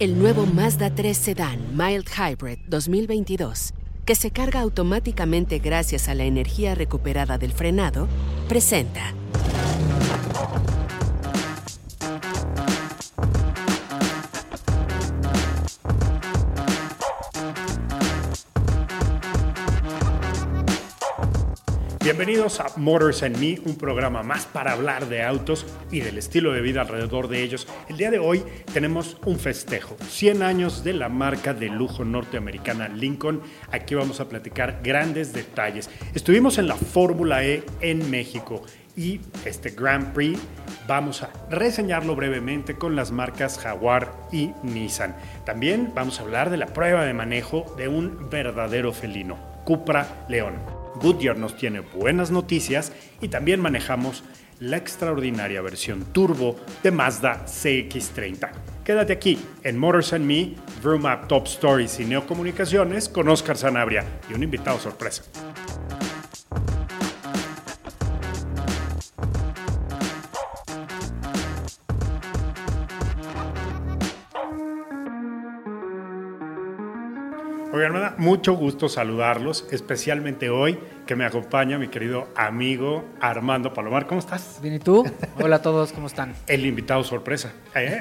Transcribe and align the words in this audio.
El 0.00 0.18
nuevo 0.18 0.44
Mazda 0.44 0.92
3 0.92 1.16
Sedan 1.16 1.76
Mild 1.76 2.08
Hybrid 2.08 2.58
2022, 2.66 3.74
que 4.04 4.16
se 4.16 4.32
carga 4.32 4.60
automáticamente 4.60 5.60
gracias 5.60 6.08
a 6.08 6.14
la 6.14 6.24
energía 6.24 6.74
recuperada 6.74 7.38
del 7.38 7.52
frenado, 7.52 8.08
presenta 8.48 9.14
Bienvenidos 22.04 22.60
a 22.60 22.66
Motors 22.76 23.22
and 23.22 23.38
Me, 23.38 23.58
un 23.64 23.76
programa 23.78 24.22
más 24.22 24.44
para 24.44 24.72
hablar 24.72 25.08
de 25.08 25.22
autos 25.22 25.64
y 25.90 26.00
del 26.00 26.18
estilo 26.18 26.52
de 26.52 26.60
vida 26.60 26.82
alrededor 26.82 27.28
de 27.28 27.42
ellos. 27.42 27.66
El 27.88 27.96
día 27.96 28.10
de 28.10 28.18
hoy 28.18 28.44
tenemos 28.74 29.16
un 29.24 29.38
festejo, 29.38 29.96
100 30.10 30.42
años 30.42 30.84
de 30.84 30.92
la 30.92 31.08
marca 31.08 31.54
de 31.54 31.70
lujo 31.70 32.04
norteamericana 32.04 32.88
Lincoln. 32.88 33.40
Aquí 33.72 33.94
vamos 33.94 34.20
a 34.20 34.28
platicar 34.28 34.80
grandes 34.82 35.32
detalles. 35.32 35.88
Estuvimos 36.14 36.58
en 36.58 36.68
la 36.68 36.76
Fórmula 36.76 37.42
E 37.42 37.64
en 37.80 38.10
México 38.10 38.60
y 38.94 39.22
este 39.46 39.70
Grand 39.70 40.12
Prix 40.12 40.38
vamos 40.86 41.22
a 41.22 41.30
reseñarlo 41.48 42.14
brevemente 42.14 42.74
con 42.74 42.96
las 42.96 43.12
marcas 43.12 43.58
Jaguar 43.58 44.12
y 44.30 44.50
Nissan. 44.62 45.16
También 45.46 45.92
vamos 45.94 46.20
a 46.20 46.24
hablar 46.24 46.50
de 46.50 46.58
la 46.58 46.66
prueba 46.66 47.06
de 47.06 47.14
manejo 47.14 47.74
de 47.78 47.88
un 47.88 48.28
verdadero 48.28 48.92
felino, 48.92 49.38
Cupra 49.64 50.26
León. 50.28 50.73
Goodyear 51.00 51.36
nos 51.36 51.56
tiene 51.56 51.80
buenas 51.80 52.30
noticias 52.30 52.92
y 53.20 53.28
también 53.28 53.60
manejamos 53.60 54.24
la 54.60 54.76
extraordinaria 54.76 55.60
versión 55.60 56.04
turbo 56.12 56.56
de 56.82 56.90
Mazda 56.90 57.44
CX30. 57.46 58.50
Quédate 58.84 59.12
aquí 59.12 59.38
en 59.62 59.78
Motors 59.78 60.12
and 60.12 60.24
Me, 60.24 60.54
Vroom 60.82 61.04
Top 61.26 61.46
Stories 61.46 61.98
y 62.00 62.04
Neocomunicaciones 62.04 63.08
con 63.08 63.28
Oscar 63.28 63.56
Sanabria 63.56 64.04
y 64.30 64.34
un 64.34 64.42
invitado 64.42 64.78
sorpresa. 64.78 65.24
Me 77.92 78.00
da 78.00 78.14
mucho 78.18 78.54
gusto 78.54 78.88
saludarlos, 78.88 79.66
especialmente 79.70 80.48
hoy 80.50 80.78
que 81.06 81.16
me 81.16 81.24
acompaña 81.24 81.78
mi 81.78 81.88
querido 81.88 82.28
amigo 82.34 83.04
Armando 83.20 83.74
Palomar. 83.74 84.06
¿Cómo 84.06 84.20
estás? 84.20 84.58
Bien, 84.62 84.74
¿y 84.74 84.78
tú? 84.78 85.04
Hola 85.40 85.56
a 85.56 85.62
todos, 85.62 85.92
¿cómo 85.92 86.06
están? 86.06 86.34
El 86.46 86.64
invitado 86.64 87.04
sorpresa. 87.04 87.52
¿eh? 87.74 88.00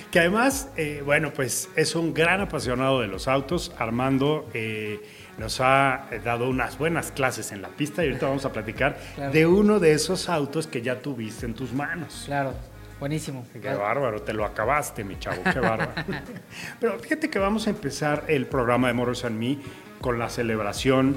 que 0.10 0.20
además, 0.20 0.70
eh, 0.76 1.02
bueno, 1.04 1.32
pues 1.32 1.68
es 1.76 1.94
un 1.94 2.14
gran 2.14 2.40
apasionado 2.40 3.00
de 3.00 3.08
los 3.08 3.28
autos. 3.28 3.72
Armando 3.78 4.48
eh, 4.54 5.02
nos 5.38 5.60
ha 5.60 6.06
dado 6.24 6.48
unas 6.48 6.78
buenas 6.78 7.10
clases 7.12 7.52
en 7.52 7.60
la 7.62 7.68
pista 7.68 8.02
y 8.04 8.08
ahorita 8.08 8.26
vamos 8.26 8.44
a 8.44 8.52
platicar 8.52 8.96
Claro. 9.16 9.32
de 9.32 9.46
uno 9.46 9.80
de 9.80 9.92
esos 9.92 10.28
autos 10.28 10.66
que 10.66 10.80
ya 10.82 11.00
tuviste 11.00 11.44
en 11.46 11.54
tus 11.54 11.72
manos. 11.72 12.22
Claro, 12.26 12.54
buenísimo. 13.00 13.46
Qué 13.52 13.74
bárbaro, 13.74 14.22
te 14.22 14.32
lo 14.32 14.44
acabaste, 14.44 15.04
mi 15.04 15.18
chavo, 15.18 15.42
qué 15.52 15.60
bárbaro. 15.60 15.92
Pero 16.80 16.98
fíjate 16.98 17.30
que 17.30 17.38
vamos 17.38 17.66
a 17.66 17.70
empezar 17.70 18.24
el 18.28 18.46
programa 18.46 18.88
de 18.88 18.94
Motors 18.94 19.24
and 19.24 19.38
Me 19.38 19.58
con 20.00 20.18
la 20.18 20.28
celebración 20.28 21.16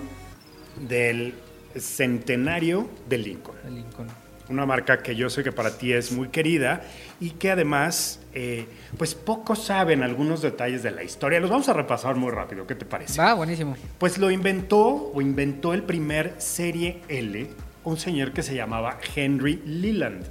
del 0.88 1.34
centenario 1.76 2.90
de 3.08 3.18
Lincoln. 3.18 3.58
El 3.66 3.76
Lincoln. 3.76 4.08
Una 4.50 4.66
marca 4.66 5.04
que 5.04 5.14
yo 5.14 5.30
sé 5.30 5.44
que 5.44 5.52
para 5.52 5.78
ti 5.78 5.92
es 5.92 6.14
muy 6.14 6.30
querida 6.30 6.82
y 7.20 7.32
que 7.32 7.52
además, 7.52 8.22
eh, 8.34 8.66
pues 8.98 9.14
pocos 9.14 9.62
saben 9.62 10.04
algunos 10.04 10.42
detalles 10.42 10.84
de 10.84 10.92
la 10.92 11.04
historia. 11.04 11.42
Los 11.42 11.50
vamos 11.50 11.68
a 11.68 11.74
repasar 11.74 12.16
muy 12.16 12.32
rápido, 12.32 12.66
¿qué 12.66 12.76
te 12.76 12.86
parece? 12.86 13.20
Va, 13.20 13.34
buenísimo. 13.34 13.76
Pues 13.98 14.18
lo 14.18 14.32
inventó 14.32 15.12
o 15.14 15.22
inventó 15.22 15.74
el 15.74 15.84
primer 15.84 16.36
Serie 16.38 17.02
L 17.10 17.50
un 17.88 17.98
señor 17.98 18.34
que 18.34 18.44
se 18.44 18.54
llamaba 18.54 19.00
Henry 19.16 19.62
Leland. 19.66 20.26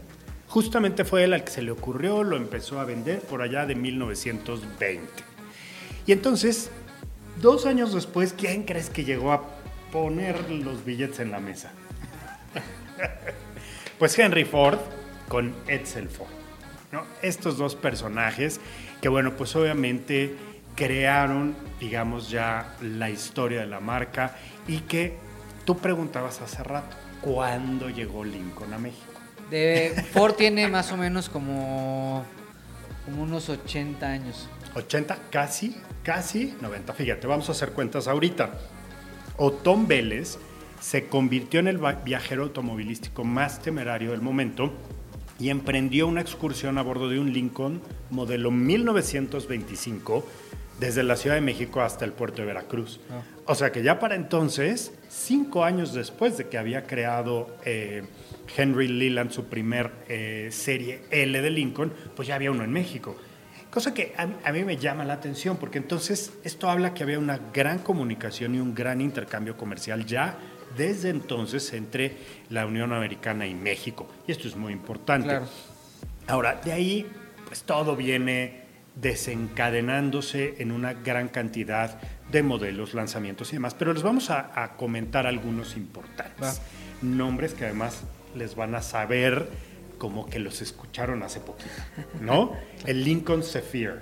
Justamente 0.49 1.05
fue 1.05 1.25
él 1.25 1.33
al 1.33 1.45
que 1.45 1.51
se 1.51 1.63
le 1.63 1.71
ocurrió, 1.71 2.23
lo 2.23 2.37
empezó 2.37 2.81
a 2.81 2.85
vender 2.85 3.21
por 3.21 3.43
allá 3.43 3.67
de 3.67 3.75
1920. 3.75 5.07
Y 6.07 6.13
entonces, 6.13 6.71
dos 7.41 7.67
años 7.67 7.93
después, 7.93 8.33
¿quién 8.33 8.65
crees 8.65 8.91
que 8.91 9.05
llegó 9.05 9.33
a 9.33 9.43
poner 9.91 10.49
los 10.51 10.85
billetes 10.85 11.21
en 11.21 11.33
la 11.33 11.41
mesa? 11.41 11.73
pues 13.99 14.19
Henry 14.19 14.45
Ford 14.45 14.79
con 15.29 15.55
Edsel 15.67 16.09
Ford. 16.09 16.29
¿no? 16.93 17.03
Estos 17.23 17.59
dos 17.59 17.75
personajes 17.75 18.61
que, 19.01 19.09
bueno, 19.09 19.37
pues 19.37 19.57
obviamente 19.57 20.37
crearon, 20.77 21.57
digamos, 21.81 22.31
ya 22.31 22.77
la 22.81 23.11
historia 23.11 23.61
de 23.61 23.67
la 23.67 23.81
marca 23.81 24.37
y 24.69 24.81
que 24.81 25.17
tú 25.65 25.79
preguntabas 25.79 26.41
hace 26.41 26.63
rato, 26.63 26.97
¿cuándo 27.21 27.89
llegó 27.91 28.25
Lincoln 28.25 28.73
a 28.75 28.79
México? 28.79 29.06
De 29.51 30.05
Ford 30.13 30.35
tiene 30.35 30.69
más 30.69 30.91
o 30.93 30.97
menos 30.97 31.29
como, 31.29 32.25
como 33.05 33.23
unos 33.23 33.49
80 33.49 34.07
años. 34.07 34.49
80, 34.75 35.19
casi, 35.31 35.77
casi 36.03 36.55
90. 36.61 36.93
Fíjate, 36.93 37.27
vamos 37.27 37.49
a 37.49 37.53
hacer 37.53 37.71
cuentas 37.71 38.09
ahorita. 38.09 38.51
Otón 39.37 39.87
Vélez 39.87 40.39
se 40.81 41.07
convirtió 41.07 41.61
en 41.61 41.69
el 41.69 41.79
viajero 42.05 42.45
automovilístico 42.45 43.25
más 43.25 43.63
temerario 43.63 44.11
del 44.11 44.21
momento 44.21 44.73
y 45.39 45.51
emprendió 45.51 46.07
una 46.07 46.21
excursión 46.21 46.79
a 46.79 46.83
bordo 46.83 47.09
de 47.09 47.19
un 47.19 47.33
Lincoln 47.33 47.83
modelo 48.11 48.51
1925 48.51 50.27
desde 50.81 51.03
la 51.03 51.17
Ciudad 51.17 51.37
de 51.37 51.43
México 51.43 51.81
hasta 51.81 52.05
el 52.05 52.13
puerto 52.13 52.43
de 52.43 52.47
Veracruz. 52.47 53.01
O 53.47 53.55
sea 53.55 53.73
que 53.73 53.83
ya 53.83 53.99
para 53.99 54.15
entonces, 54.15 54.93
cinco 55.17 55.65
años 55.65 55.93
después 55.93 56.37
de 56.37 56.49
que 56.49 56.59
había 56.59 56.87
creado 56.87 57.57
eh, 57.65 58.03
Henry 58.57 58.89
Leland 58.89 59.31
su 59.31 59.47
primer 59.47 59.91
eh, 60.09 60.49
serie 60.53 61.03
L 61.11 61.41
de 61.41 61.51
Lincoln, 61.51 61.93
pues 62.15 62.29
ya 62.29 62.35
había 62.35 62.51
uno 62.51 62.65
en 62.65 62.73
México. 62.73 63.17
Cosa 63.71 63.93
que 63.93 64.15
a, 64.17 64.29
a 64.49 64.53
mí 64.53 64.65
me 64.65 64.77
llama 64.77 65.05
la 65.05 65.15
atención, 65.15 65.57
porque 65.57 65.79
entonces 65.79 66.33
esto 66.45 66.71
habla 66.71 66.95
que 66.95 67.03
había 67.03 67.19
una 67.19 67.39
gran 67.53 67.81
comunicación 67.81 68.55
y 68.55 68.61
un 68.61 68.75
gran 68.75 69.01
intercambio 69.01 69.57
comercial 69.57 70.07
ya 70.07 70.39
desde 70.77 71.11
entonces 71.11 71.73
entre 71.73 72.17
la 72.51 72.67
Unión 72.67 72.93
Americana 72.93 73.47
y 73.47 73.55
México. 73.55 74.07
Y 74.27 74.33
esto 74.33 74.49
es 74.49 74.57
muy 74.57 74.73
importante. 74.73 75.29
Claro. 75.29 75.47
Ahora, 76.27 76.61
de 76.65 76.73
ahí, 76.73 77.07
pues 77.47 77.63
todo 77.63 77.97
viene 77.97 78.67
desencadenándose 78.95 80.55
en 80.59 80.73
una 80.73 80.95
gran 80.95 81.29
cantidad 81.29 82.01
de 82.31 82.43
modelos, 82.43 82.95
lanzamientos 82.95 83.51
y 83.53 83.57
demás. 83.57 83.75
Pero 83.75 83.93
les 83.93 84.03
vamos 84.03 84.31
a, 84.31 84.63
a 84.63 84.77
comentar 84.77 85.27
algunos 85.27 85.77
importantes. 85.77 86.61
Nombres 87.03 87.55
que 87.55 87.65
además 87.65 88.03
les 88.35 88.55
van 88.55 88.75
a 88.75 88.83
saber 88.83 89.49
como 89.99 90.27
que 90.27 90.39
los 90.39 90.61
escucharon 90.63 91.23
hace 91.23 91.41
poquito, 91.41 91.71
¿no? 92.21 92.53
El 92.87 93.05
Lincoln 93.05 93.43
Zephyr 93.43 94.01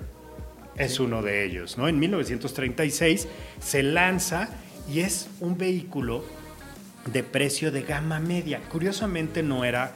es 0.77 0.99
uno 0.99 1.23
de 1.23 1.45
ellos, 1.45 1.79
¿no? 1.79 1.89
En 1.89 1.99
1936 1.99 3.29
se 3.61 3.83
lanza 3.83 4.49
y 4.91 5.01
es 5.01 5.29
un 5.41 5.57
vehículo 5.57 6.25
de 7.13 7.23
precio 7.23 7.71
de 7.71 7.83
gama 7.83 8.19
media. 8.19 8.61
Curiosamente 8.71 9.43
no 9.43 9.65
era 9.65 9.93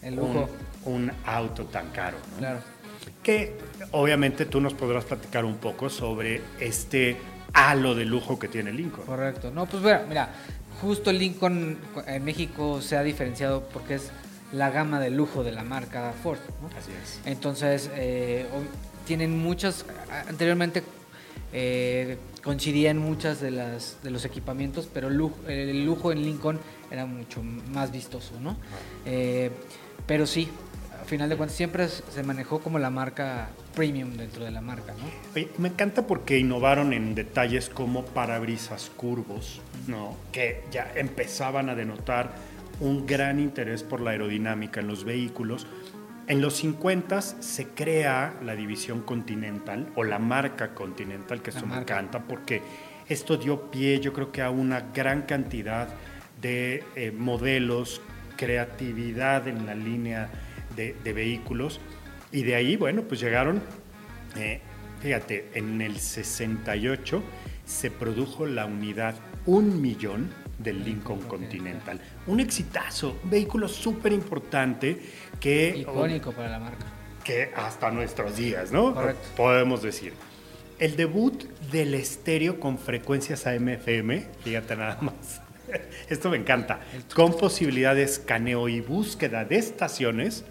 El 0.00 0.16
lujo. 0.16 0.48
Un, 0.84 0.94
un 0.94 1.12
auto 1.24 1.64
tan 1.66 1.90
caro, 1.90 2.18
¿no? 2.32 2.38
Claro. 2.38 2.60
Que 3.22 3.56
obviamente 3.92 4.46
tú 4.46 4.60
nos 4.60 4.74
podrás 4.74 5.04
platicar 5.04 5.44
un 5.44 5.56
poco 5.56 5.88
sobre 5.88 6.40
este 6.60 7.16
halo 7.52 7.94
de 7.94 8.04
lujo 8.04 8.38
que 8.38 8.48
tiene 8.48 8.72
Lincoln. 8.72 9.06
Correcto. 9.06 9.50
No, 9.50 9.66
pues 9.66 9.82
mira, 9.82 10.04
mira, 10.08 10.30
justo 10.80 11.12
Lincoln 11.12 11.78
en 12.06 12.24
México 12.24 12.80
se 12.82 12.96
ha 12.96 13.02
diferenciado 13.02 13.62
porque 13.72 13.94
es 13.94 14.10
la 14.52 14.70
gama 14.70 15.00
de 15.00 15.10
lujo 15.10 15.44
de 15.44 15.52
la 15.52 15.64
marca 15.64 16.12
Ford. 16.22 16.38
¿no? 16.60 16.68
Así 16.78 16.90
es. 17.02 17.20
Entonces, 17.24 17.90
eh, 17.94 18.46
tienen 19.06 19.38
muchas, 19.38 19.84
anteriormente 20.28 20.82
eh, 21.52 22.18
coincidían 22.42 22.98
muchas 22.98 23.40
de 23.40 23.50
las 23.50 23.98
de 24.02 24.10
los 24.10 24.24
equipamientos, 24.24 24.88
pero 24.92 25.08
el 25.08 25.16
lujo, 25.16 25.36
el 25.48 25.84
lujo 25.84 26.12
en 26.12 26.22
Lincoln 26.22 26.58
era 26.90 27.06
mucho 27.06 27.42
más 27.42 27.92
vistoso, 27.92 28.32
¿no? 28.40 28.56
Eh, 29.06 29.50
pero 30.06 30.26
sí, 30.26 30.48
a 31.02 31.04
final 31.04 31.28
de 31.28 31.36
cuentas 31.36 31.56
siempre 31.56 31.88
se 31.88 32.22
manejó 32.22 32.60
como 32.60 32.78
la 32.78 32.90
marca 32.90 33.48
premium 33.74 34.16
dentro 34.16 34.44
de 34.44 34.52
la 34.52 34.60
marca, 34.60 34.92
¿no? 34.92 35.04
Oye, 35.34 35.50
me 35.58 35.68
encanta 35.68 36.06
porque 36.06 36.38
innovaron 36.38 36.92
en 36.92 37.14
detalles 37.14 37.68
como 37.68 38.04
parabrisas 38.04 38.90
curvos, 38.96 39.60
¿no? 39.88 40.16
Que 40.30 40.62
ya 40.70 40.92
empezaban 40.94 41.68
a 41.68 41.74
denotar 41.74 42.32
un 42.80 43.04
gran 43.04 43.40
interés 43.40 43.82
por 43.82 44.00
la 44.00 44.12
aerodinámica 44.12 44.80
en 44.80 44.86
los 44.86 45.04
vehículos. 45.04 45.66
En 46.28 46.40
los 46.40 46.54
50 46.58 47.20
se 47.20 47.68
crea 47.68 48.34
la 48.44 48.54
división 48.54 49.02
Continental 49.02 49.88
o 49.96 50.04
la 50.04 50.20
marca 50.20 50.72
Continental, 50.72 51.42
que 51.42 51.50
eso 51.50 51.66
me 51.66 51.78
encanta 51.78 52.22
porque 52.22 52.62
esto 53.08 53.36
dio 53.36 53.72
pie, 53.72 53.98
yo 53.98 54.12
creo 54.12 54.30
que 54.30 54.40
a 54.40 54.50
una 54.50 54.80
gran 54.94 55.22
cantidad 55.22 55.88
de 56.40 56.84
eh, 56.94 57.10
modelos, 57.10 58.00
creatividad 58.36 59.48
en 59.48 59.66
la 59.66 59.74
línea 59.74 60.30
de, 60.76 60.94
de 61.04 61.12
vehículos. 61.12 61.80
Y 62.30 62.42
de 62.44 62.54
ahí, 62.54 62.76
bueno, 62.76 63.02
pues 63.02 63.20
llegaron, 63.20 63.62
eh, 64.36 64.60
fíjate, 65.00 65.50
en 65.54 65.80
el 65.80 65.98
68 65.98 67.22
se 67.64 67.90
produjo 67.90 68.46
la 68.46 68.66
unidad 68.66 69.14
un 69.46 69.80
millón 69.80 70.30
del 70.58 70.84
Lincoln 70.84 71.20
Continental. 71.22 72.00
Un 72.26 72.40
exitazo, 72.40 73.18
un 73.22 73.30
vehículo 73.30 73.68
súper 73.68 74.12
importante 74.12 74.98
que 75.40 75.76
Icónico 75.78 76.32
para 76.32 76.48
la 76.50 76.58
marca. 76.58 76.86
que 77.24 77.50
hasta 77.56 77.90
nuestros 77.90 78.36
días, 78.36 78.70
¿no? 78.72 78.94
Correcto. 78.94 79.28
Podemos 79.36 79.82
decir. 79.82 80.12
El 80.78 80.96
debut 80.96 81.44
del 81.70 81.94
estéreo 81.94 82.58
con 82.58 82.78
frecuencias 82.78 83.46
AM-FM, 83.46 84.26
fíjate 84.42 84.76
nada 84.76 84.98
más. 85.00 85.40
Esto 86.08 86.30
me 86.30 86.36
encanta. 86.36 86.80
Con 87.14 87.36
posibilidad 87.36 87.94
de 87.94 88.02
escaneo 88.02 88.68
y 88.68 88.80
búsqueda 88.80 89.44
de 89.44 89.56
estaciones, 89.56 90.44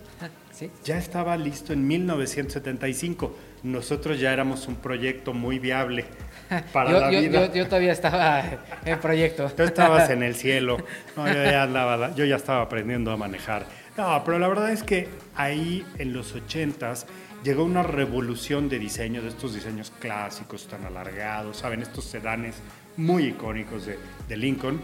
¿Sí? 0.61 0.69
ya 0.83 0.97
estaba 0.99 1.35
listo 1.37 1.73
en 1.73 1.87
1975. 1.87 3.35
Nosotros 3.63 4.19
ya 4.19 4.31
éramos 4.31 4.67
un 4.67 4.75
proyecto 4.75 5.33
muy 5.33 5.57
viable 5.59 6.05
para 6.73 6.91
yo, 6.91 6.99
la 6.99 7.11
yo- 7.11 7.19
vida. 7.21 7.47
yo- 7.47 7.53
yo 7.53 7.65
todavía 7.65 7.91
estaba 7.91 8.43
en 8.85 8.99
proyecto. 8.99 9.49
Tú 9.49 9.63
estabas 9.63 10.09
en 10.11 10.21
el 10.23 10.35
cielo. 10.43 10.77
No, 11.17 11.27
yo 11.27 11.33
ya 11.43 11.63
andaba, 11.63 12.13
yo 12.15 12.25
ya 12.25 12.35
estaba 12.35 12.61
aprendiendo 12.61 13.11
a 13.11 13.17
manejar. 13.17 13.65
No, 13.97 14.21
pero 14.23 14.37
la 14.39 14.47
verdad 14.47 14.71
es 14.71 14.83
que 14.83 15.09
ahí 15.35 15.85
en 15.97 16.13
los 16.13 16.35
80s 16.35 17.05
llegó 17.43 17.63
una 17.63 17.83
revolución 17.83 18.69
de 18.69 18.77
diseño, 18.79 19.21
de 19.21 19.29
estos 19.29 19.53
diseños 19.55 19.91
clásicos 19.99 20.67
tan 20.67 20.85
alargados, 20.85 21.57
¿saben? 21.57 21.81
Estos 21.81 22.05
sedanes 22.05 22.55
muy 22.97 23.23
icónicos 23.25 23.87
de, 23.87 23.97
de 24.29 24.37
Lincoln. 24.37 24.79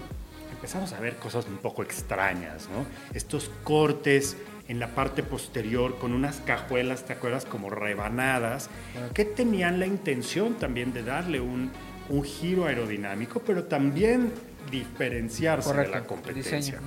Empezamos 0.51 0.91
a 0.93 0.99
ver 0.99 1.17
cosas 1.17 1.45
un 1.45 1.57
poco 1.57 1.83
extrañas, 1.83 2.67
¿no? 2.69 2.85
Estos 3.13 3.51
cortes 3.63 4.35
en 4.67 4.79
la 4.79 4.93
parte 4.95 5.23
posterior 5.23 5.97
con 5.97 6.13
unas 6.13 6.37
cajuelas, 6.41 7.05
¿te 7.05 7.13
acuerdas? 7.13 7.45
Como 7.45 7.69
rebanadas, 7.69 8.69
que 9.13 9.25
tenían 9.25 9.79
la 9.79 9.85
intención 9.85 10.55
también 10.55 10.93
de 10.93 11.03
darle 11.03 11.39
un, 11.39 11.71
un 12.09 12.23
giro 12.23 12.65
aerodinámico, 12.65 13.41
pero 13.45 13.63
también 13.65 14.31
diferenciarse 14.69 15.73
de 15.73 15.87
la 15.87 16.03
competencia. 16.03 16.79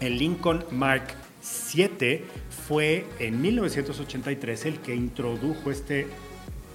El 0.00 0.18
Lincoln 0.18 0.64
Mark 0.70 1.14
7 1.42 2.24
fue 2.66 3.04
en 3.18 3.40
1983 3.40 4.66
el 4.66 4.78
que 4.80 4.94
introdujo 4.94 5.70
este 5.70 6.06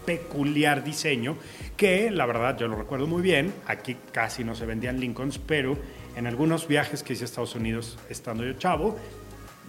peculiar 0.06 0.84
diseño 0.84 1.38
que 1.76 2.10
la 2.12 2.26
verdad 2.26 2.58
yo 2.58 2.68
lo 2.68 2.76
recuerdo 2.76 3.08
muy 3.08 3.22
bien, 3.22 3.54
aquí 3.68 3.96
casi 4.12 4.44
no 4.44 4.56
se 4.56 4.66
vendían 4.66 5.00
Lincolns, 5.00 5.38
pero 5.38 5.78
en 6.16 6.28
algunos 6.28 6.68
viajes 6.68 7.04
que 7.04 7.14
hice 7.14 7.24
a 7.24 7.26
Estados 7.26 7.56
Unidos 7.56 7.98
estando 8.10 8.44
yo 8.44 8.54
chavo, 8.54 8.98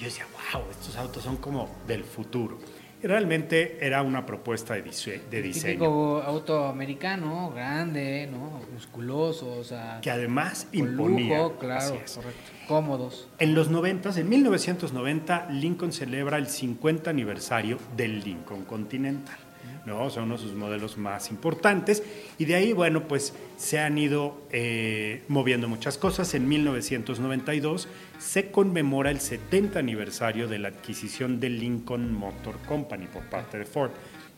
yo 0.00 0.06
decía, 0.06 0.26
wow, 0.52 0.62
estos 0.70 0.97
autos 0.97 1.23
son 1.23 1.37
como 1.37 1.69
del 1.87 2.02
futuro. 2.05 2.58
Y 3.02 3.06
realmente 3.06 3.79
era 3.81 4.02
una 4.02 4.26
propuesta 4.26 4.75
de, 4.75 4.85
dise- 4.85 5.23
de 5.31 5.41
diseño. 5.41 5.73
Típico 5.73 6.23
auto 6.23 6.67
americano, 6.67 7.50
grande, 7.55 8.29
¿no? 8.31 8.61
Musculoso, 8.75 9.50
o 9.58 9.64
sea, 9.64 10.00
Que 10.02 10.11
además 10.11 10.67
imponía. 10.73 11.38
lujo, 11.38 11.56
claro, 11.58 11.94
correcto. 11.94 12.50
Cómodos. 12.69 13.26
En 13.38 13.55
los 13.55 13.70
90, 13.70 14.11
en 14.20 14.29
1990, 14.29 15.49
Lincoln 15.50 15.93
celebra 15.93 16.37
el 16.37 16.47
50 16.49 17.08
aniversario 17.08 17.79
del 17.97 18.20
Lincoln 18.20 18.64
Continental. 18.67 19.38
¿No? 19.87 20.11
Son 20.11 20.25
uno 20.25 20.37
de 20.37 20.43
sus 20.43 20.55
modelos 20.55 20.99
más 20.99 21.31
importantes. 21.31 22.03
Y 22.38 22.44
de 22.44 22.55
ahí, 22.55 22.73
bueno, 22.73 23.06
pues 23.09 23.35
se 23.56 23.79
han 23.79 23.99
ido 23.99 24.47
eh, 24.50 25.23
moviendo 25.29 25.69
muchas 25.69 25.99
cosas. 25.99 26.35
En 26.35 26.49
1992 26.49 27.88
se 28.19 28.50
conmemora 28.50 29.11
el 29.11 29.21
70 29.21 29.79
aniversario 29.79 30.49
de 30.49 30.59
la 30.59 30.69
adquisición 30.69 31.41
del 31.41 31.59
Lincoln 31.59 32.12
Motor 32.12 32.59
Company 32.67 33.06
por 33.06 33.25
parte 33.25 33.59
de 33.59 33.65
Ford. 33.65 33.91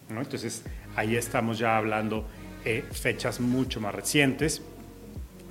¿no? 0.08 0.20
Entonces, 0.20 0.64
ahí 0.96 1.16
estamos 1.16 1.58
ya 1.58 1.76
hablando 1.76 2.26
eh, 2.64 2.84
fechas 2.90 3.40
mucho 3.40 3.80
más 3.80 3.94
recientes. 3.94 4.62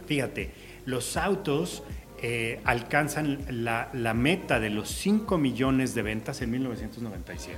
Fíjate, 0.08 0.52
los 0.86 1.18
autos 1.18 1.84
eh, 2.22 2.62
alcanzan 2.66 3.40
la, 3.50 3.90
la 3.94 4.14
meta 4.14 4.60
de 4.60 4.70
los 4.70 4.90
5 4.90 5.38
millones 5.38 5.96
de 5.96 6.04
ventas 6.04 6.42
en 6.42 6.52
1997 6.52 7.58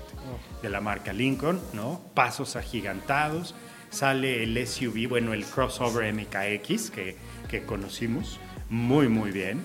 de 0.62 0.69
la 0.69 0.80
marca 0.80 1.12
Lincoln, 1.12 1.60
¿no? 1.74 2.01
Pasos 2.13 2.56
agigantados. 2.56 3.56
Sale 3.89 4.42
el 4.42 4.65
SUV, 4.65 5.07
bueno, 5.07 5.33
el 5.33 5.45
crossover 5.45 6.12
MKX 6.13 6.89
que, 6.89 7.15
que 7.50 7.63
conocimos 7.63 8.39
muy, 8.69 9.07
muy 9.07 9.31
bien. 9.31 9.62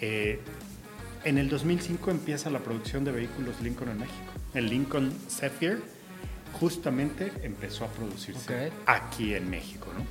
Eh, 0.00 0.40
en 1.24 1.38
el 1.38 1.48
2005 1.48 2.10
empieza 2.10 2.50
la 2.50 2.58
producción 2.58 3.04
de 3.04 3.12
vehículos 3.12 3.60
Lincoln 3.60 3.90
en 3.90 4.00
México. 4.00 4.32
El 4.54 4.68
Lincoln 4.68 5.12
Zephyr 5.30 5.80
justamente 6.52 7.32
empezó 7.42 7.84
a 7.84 7.88
producirse 7.88 8.72
aquí 8.86 9.34
en 9.34 9.48
México. 9.48 9.86
¿no? 9.96 10.04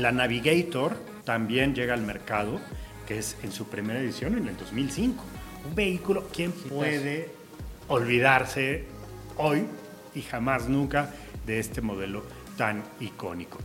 La 0.00 0.12
Navigator 0.12 0.96
también 1.24 1.74
llega 1.74 1.94
al 1.94 2.02
mercado, 2.02 2.60
que 3.08 3.18
es 3.18 3.36
en 3.42 3.50
su 3.50 3.66
primera 3.66 3.98
edición 3.98 4.36
en 4.36 4.46
el 4.46 4.56
2005. 4.58 5.24
Un 5.66 5.74
vehículo, 5.74 6.28
¿quién 6.30 6.52
puede 6.52 7.30
olvidarse 7.88 8.84
hoy 9.38 9.64
y 10.14 10.20
jamás 10.20 10.68
nunca 10.68 11.14
de 11.46 11.58
este 11.58 11.80
modelo 11.80 12.22
tan 12.58 12.84
icónico? 13.00 13.58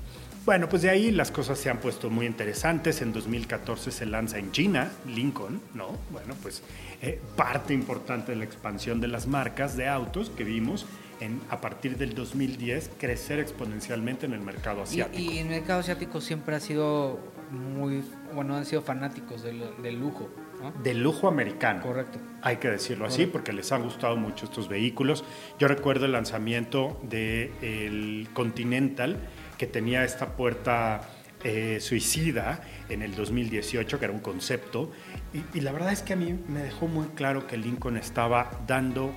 Bueno, 0.46 0.70
pues 0.70 0.82
de 0.82 0.90
ahí 0.90 1.12
las 1.12 1.30
cosas 1.30 1.60
se 1.60 1.70
han 1.70 1.80
puesto 1.80 2.10
muy 2.10 2.26
interesantes. 2.26 3.02
En 3.02 3.12
2014 3.12 3.92
se 3.92 4.06
lanza 4.06 4.38
en 4.38 4.52
China 4.54 4.92
Lincoln, 5.08 5.62
¿no? 5.74 5.98
Bueno, 6.10 6.36
pues 6.42 6.64
eh, 7.02 7.20
parte 7.36 7.74
importante 7.74 8.32
de 8.32 8.38
la 8.38 8.46
expansión 8.46 9.02
de 9.02 9.10
las 9.10 9.28
marcas 9.28 9.76
de 9.76 9.90
autos 9.90 10.30
que 10.30 10.46
vimos 10.46 10.86
en, 11.24 11.42
a 11.50 11.62
partir 11.62 11.98
del 11.98 12.14
2010 12.14 12.92
crecer 13.00 13.40
exponencialmente 13.40 14.26
en 14.26 14.34
el 14.34 14.42
mercado 14.42 14.80
Y, 14.82 14.84
asiático. 14.84 15.20
y 15.22 15.38
en 15.40 15.48
el 15.48 15.60
mercado 15.60 15.80
asiático 15.80 16.22
siempre 16.22 16.56
ha 16.56 16.60
sido 16.60 17.20
muy, 17.52 18.04
bueno, 18.34 18.56
han 18.56 18.66
sido 18.66 18.82
fanáticos 18.82 19.44
del, 19.44 19.64
del 19.82 20.00
lujo, 20.00 20.30
¿no? 20.62 20.72
de 20.84 20.94
lujo 20.96 21.28
americano. 21.28 21.82
Correcto. 21.84 22.20
Hay 22.42 22.58
que 22.58 22.70
decirlo 22.70 23.06
así 23.06 23.26
porque 23.28 23.54
les 23.54 23.72
han 23.72 23.84
gustado 23.84 24.16
mucho 24.18 24.46
estos 24.46 24.68
vehículos. 24.68 25.24
Yo 25.60 25.68
recuerdo 25.68 26.06
el 26.06 26.14
lanzamiento 26.14 27.00
del 27.04 28.28
Continental 28.34 29.18
que 29.58 29.68
tenía 29.68 30.04
esta 30.04 30.36
puerta 30.36 31.02
eh, 31.44 31.78
suicida 31.80 32.62
en 32.90 33.02
el 33.04 33.14
2018, 33.16 34.00
que 34.00 34.06
era 34.06 34.14
un 34.14 34.20
concepto. 34.22 34.92
Y, 35.34 35.58
y 35.58 35.62
la 35.62 35.72
verdad 35.74 35.92
es 35.92 36.02
que 36.02 36.14
a 36.14 36.16
mí 36.16 36.40
me 36.48 36.64
dejó 36.64 36.88
muy 36.88 37.08
claro 37.10 37.46
que 37.46 37.58
Lincoln 37.58 37.98
estaba 37.98 38.50
dando 38.66 39.14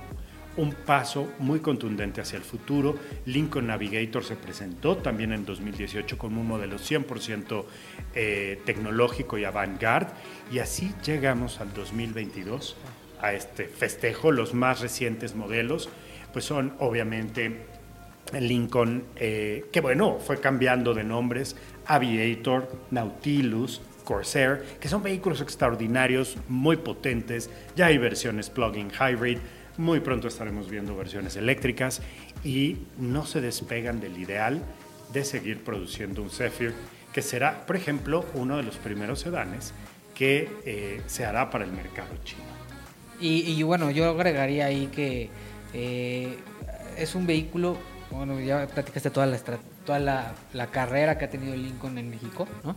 un 0.57 0.73
paso 0.73 1.31
muy 1.39 1.59
contundente 1.59 2.21
hacia 2.21 2.37
el 2.37 2.43
futuro. 2.43 2.95
Lincoln 3.25 3.67
Navigator 3.67 4.23
se 4.23 4.35
presentó 4.35 4.97
también 4.97 5.31
en 5.31 5.45
2018 5.45 6.17
con 6.17 6.37
un 6.37 6.47
modelo 6.47 6.77
100% 6.77 7.63
eh, 8.15 8.61
tecnológico 8.65 9.37
y 9.37 9.45
avant-garde. 9.45 10.11
Y 10.51 10.59
así 10.59 10.93
llegamos 11.05 11.61
al 11.61 11.73
2022, 11.73 12.75
a 13.21 13.33
este 13.33 13.67
festejo. 13.67 14.31
Los 14.31 14.53
más 14.53 14.81
recientes 14.81 15.35
modelos 15.35 15.89
pues 16.33 16.45
son 16.45 16.73
obviamente 16.79 17.65
Lincoln, 18.33 19.03
eh, 19.15 19.65
que 19.71 19.81
bueno, 19.81 20.19
fue 20.19 20.39
cambiando 20.39 20.93
de 20.93 21.03
nombres, 21.03 21.55
Aviator, 21.85 22.69
Nautilus, 22.91 23.81
Corsair, 24.03 24.63
que 24.79 24.87
son 24.87 25.03
vehículos 25.03 25.41
extraordinarios, 25.41 26.37
muy 26.47 26.77
potentes. 26.77 27.49
Ya 27.75 27.87
hay 27.87 27.97
versiones 27.97 28.49
plug-in 28.49 28.89
hybrid. 28.89 29.39
Muy 29.77 29.99
pronto 29.99 30.27
estaremos 30.27 30.69
viendo 30.69 30.95
versiones 30.95 31.35
eléctricas 31.35 32.01
y 32.43 32.77
no 32.97 33.25
se 33.25 33.41
despegan 33.41 33.99
del 33.99 34.17
ideal 34.17 34.61
de 35.13 35.23
seguir 35.23 35.63
produciendo 35.63 36.21
un 36.23 36.29
Zephyr, 36.31 36.73
que 37.13 37.21
será, 37.21 37.65
por 37.65 37.75
ejemplo, 37.75 38.25
uno 38.33 38.57
de 38.57 38.63
los 38.63 38.75
primeros 38.77 39.19
sedanes 39.19 39.73
que 40.15 40.49
eh, 40.65 41.01
se 41.05 41.25
hará 41.25 41.49
para 41.51 41.63
el 41.63 41.71
mercado 41.71 42.09
chino. 42.23 42.41
Y, 43.19 43.51
y 43.51 43.63
bueno, 43.63 43.91
yo 43.91 44.09
agregaría 44.09 44.65
ahí 44.65 44.87
que 44.87 45.29
eh, 45.73 46.37
es 46.97 47.15
un 47.15 47.27
vehículo, 47.27 47.77
bueno, 48.11 48.39
ya 48.39 48.67
platicaste 48.67 49.11
toda 49.11 49.27
la, 49.27 49.37
toda 49.85 49.99
la, 49.99 50.33
la 50.53 50.67
carrera 50.67 51.17
que 51.17 51.25
ha 51.25 51.29
tenido 51.29 51.55
Lincoln 51.55 51.97
en 51.97 52.09
México, 52.09 52.47
¿no? 52.63 52.75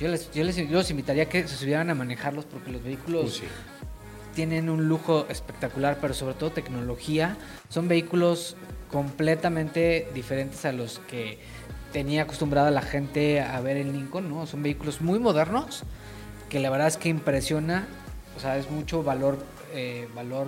Yo 0.00 0.08
les, 0.08 0.30
yo 0.32 0.44
les 0.44 0.56
yo 0.56 0.64
los 0.70 0.90
invitaría 0.90 1.24
a 1.24 1.28
que 1.28 1.46
se 1.48 1.56
subieran 1.56 1.90
a 1.90 1.94
manejarlos 1.94 2.44
porque 2.44 2.70
los 2.70 2.82
vehículos 2.82 3.24
Uh, 3.24 3.28
sí. 3.28 3.44
Tienen 4.34 4.68
un 4.70 4.88
lujo 4.88 5.26
espectacular, 5.28 5.98
pero 6.00 6.14
sobre 6.14 6.34
todo 6.34 6.50
tecnología. 6.52 7.36
Son 7.68 7.88
vehículos 7.88 8.56
completamente 8.90 10.08
diferentes 10.14 10.64
a 10.64 10.72
los 10.72 11.00
que 11.00 11.38
tenía 11.92 12.22
acostumbrada 12.22 12.70
la 12.70 12.82
gente 12.82 13.40
a 13.40 13.60
ver 13.60 13.76
en 13.78 13.92
Lincoln, 13.92 14.28
¿no? 14.28 14.46
Son 14.46 14.62
vehículos 14.62 15.00
muy 15.00 15.18
modernos 15.18 15.82
que 16.48 16.60
la 16.60 16.70
verdad 16.70 16.86
es 16.88 16.96
que 16.96 17.08
impresiona, 17.08 17.86
o 18.36 18.40
sea, 18.40 18.56
es 18.58 18.70
mucho 18.70 19.02
valor, 19.02 19.38
eh, 19.74 20.08
valor 20.14 20.46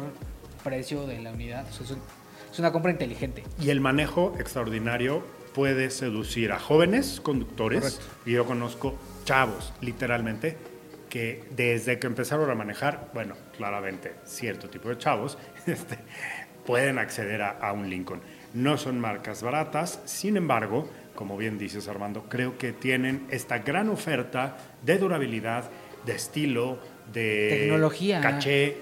precio 0.64 1.06
de 1.06 1.20
la 1.20 1.32
unidad. 1.32 1.66
O 1.68 1.72
sea, 1.72 1.84
es, 1.86 1.90
un- 1.92 2.02
es 2.52 2.58
una 2.58 2.72
compra 2.72 2.90
inteligente. 2.90 3.42
Y 3.60 3.70
el 3.70 3.80
manejo 3.80 4.34
extraordinario 4.38 5.22
puede 5.54 5.90
seducir 5.90 6.52
a 6.52 6.58
jóvenes 6.58 7.20
conductores. 7.20 7.80
Correcto. 7.82 8.04
Y 8.26 8.32
yo 8.32 8.44
conozco 8.46 8.94
chavos, 9.24 9.72
literalmente, 9.80 10.56
que 11.08 11.44
desde 11.56 11.98
que 11.98 12.06
empezaron 12.06 12.48
a 12.50 12.54
manejar, 12.54 13.10
bueno, 13.14 13.34
claramente 13.60 14.14
cierto 14.24 14.70
tipo 14.70 14.88
de 14.88 14.96
chavos, 14.96 15.36
este, 15.66 15.98
pueden 16.64 16.98
acceder 16.98 17.42
a, 17.42 17.50
a 17.50 17.72
un 17.74 17.90
Lincoln. 17.90 18.22
No 18.54 18.78
son 18.78 18.98
marcas 18.98 19.42
baratas, 19.42 20.00
sin 20.06 20.38
embargo, 20.38 20.88
como 21.14 21.36
bien 21.36 21.58
dices 21.58 21.86
Armando, 21.88 22.24
creo 22.28 22.56
que 22.56 22.72
tienen 22.72 23.26
esta 23.30 23.58
gran 23.58 23.90
oferta 23.90 24.56
de 24.82 24.96
durabilidad, 24.96 25.70
de 26.06 26.14
estilo, 26.14 26.78
de 27.12 27.48
Tecnología. 27.64 28.20
caché, 28.22 28.78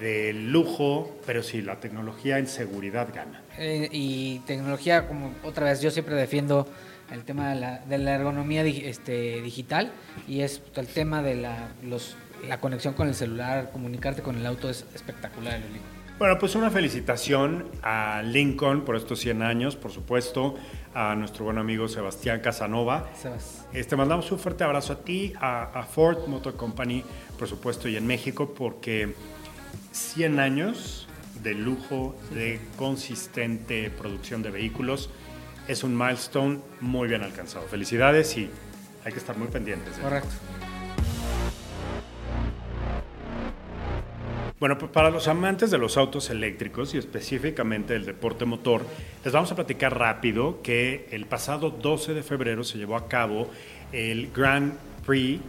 de 0.00 0.32
lujo, 0.32 1.18
pero 1.26 1.42
sí, 1.42 1.60
la 1.60 1.78
tecnología 1.80 2.38
en 2.38 2.46
seguridad 2.46 3.08
gana. 3.14 3.42
Eh, 3.58 3.88
y 3.92 4.38
tecnología, 4.46 5.06
como 5.06 5.34
otra 5.44 5.66
vez, 5.66 5.82
yo 5.82 5.90
siempre 5.90 6.14
defiendo 6.14 6.66
el 7.12 7.24
tema 7.24 7.50
de 7.52 7.60
la, 7.60 7.78
de 7.80 7.98
la 7.98 8.14
ergonomía 8.14 8.64
di- 8.64 8.84
este, 8.86 9.42
digital 9.42 9.92
y 10.26 10.40
es 10.40 10.62
el 10.76 10.86
tema 10.86 11.22
de 11.22 11.34
la, 11.34 11.68
los, 11.84 12.16
la 12.48 12.60
conexión 12.60 12.94
con 12.94 13.08
el 13.08 13.14
celular, 13.14 13.70
comunicarte 13.72 14.22
con 14.22 14.36
el 14.36 14.46
auto 14.46 14.68
es 14.70 14.86
espectacular. 14.94 15.60
Lili. 15.60 15.80
Bueno, 16.18 16.38
pues 16.38 16.54
una 16.54 16.70
felicitación 16.70 17.68
a 17.82 18.22
Lincoln 18.22 18.84
por 18.84 18.94
estos 18.94 19.18
100 19.18 19.42
años, 19.42 19.74
por 19.74 19.90
supuesto, 19.90 20.54
a 20.94 21.16
nuestro 21.16 21.44
buen 21.44 21.58
amigo 21.58 21.88
Sebastián 21.88 22.40
Casanova. 22.40 23.10
Sebas. 23.20 23.66
Este, 23.72 23.96
mandamos 23.96 24.30
un 24.30 24.38
fuerte 24.38 24.62
abrazo 24.62 24.92
a 24.92 25.00
ti, 25.00 25.32
a, 25.40 25.64
a 25.64 25.82
Ford 25.82 26.28
Motor 26.28 26.56
Company, 26.56 27.02
por 27.36 27.48
supuesto, 27.48 27.88
y 27.88 27.96
en 27.96 28.06
México, 28.06 28.54
porque 28.54 29.14
100 29.90 30.38
años 30.38 31.08
de 31.42 31.54
lujo, 31.54 32.14
de 32.32 32.60
consistente 32.76 33.90
producción 33.90 34.42
de 34.42 34.50
vehículos, 34.50 35.10
es 35.66 35.82
un 35.82 35.96
milestone 35.96 36.60
muy 36.80 37.08
bien 37.08 37.22
alcanzado. 37.22 37.66
Felicidades 37.66 38.36
y 38.36 38.48
hay 39.04 39.12
que 39.12 39.18
estar 39.18 39.36
muy 39.36 39.48
pendientes. 39.48 39.94
Correcto. 39.98 40.30
Bueno, 44.64 44.78
pues 44.78 44.92
para 44.92 45.10
los 45.10 45.28
amantes 45.28 45.70
de 45.70 45.76
los 45.76 45.98
autos 45.98 46.30
eléctricos 46.30 46.94
y 46.94 46.96
específicamente 46.96 47.92
del 47.92 48.06
deporte 48.06 48.46
motor, 48.46 48.80
les 49.22 49.30
vamos 49.30 49.52
a 49.52 49.56
platicar 49.56 49.98
rápido 49.98 50.62
que 50.62 51.06
el 51.10 51.26
pasado 51.26 51.68
12 51.68 52.14
de 52.14 52.22
febrero 52.22 52.64
se 52.64 52.78
llevó 52.78 52.96
a 52.96 53.06
cabo 53.06 53.50
el 53.92 54.30
Grand 54.32 54.72
Prix 55.04 55.42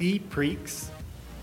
E-Prix 0.00 0.90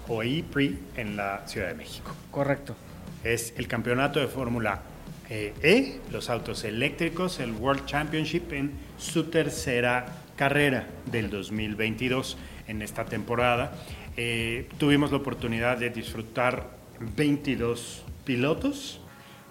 o 0.10 0.22
E-Prix 0.22 0.76
en 0.98 1.16
la 1.16 1.48
Ciudad 1.48 1.70
de 1.70 1.76
México. 1.76 2.14
Correcto. 2.30 2.76
Es 3.24 3.54
el 3.56 3.70
campeonato 3.70 4.20
de 4.20 4.28
Fórmula 4.28 4.82
eh, 5.30 5.54
E, 5.64 6.02
los 6.12 6.30
autos 6.30 6.66
eléctricos, 6.66 7.40
el 7.40 7.54
World 7.54 7.86
Championship 7.86 8.52
en 8.52 8.74
su 8.98 9.30
tercera 9.30 10.08
carrera 10.36 10.90
del 11.06 11.30
2022 11.30 12.38
en 12.68 12.82
esta 12.82 13.06
temporada. 13.06 13.72
Eh, 14.18 14.68
tuvimos 14.78 15.12
la 15.12 15.20
oportunidad 15.20 15.78
de 15.78 15.90
disfrutar 15.90 16.83
22 17.16 18.04
pilotos 18.26 19.02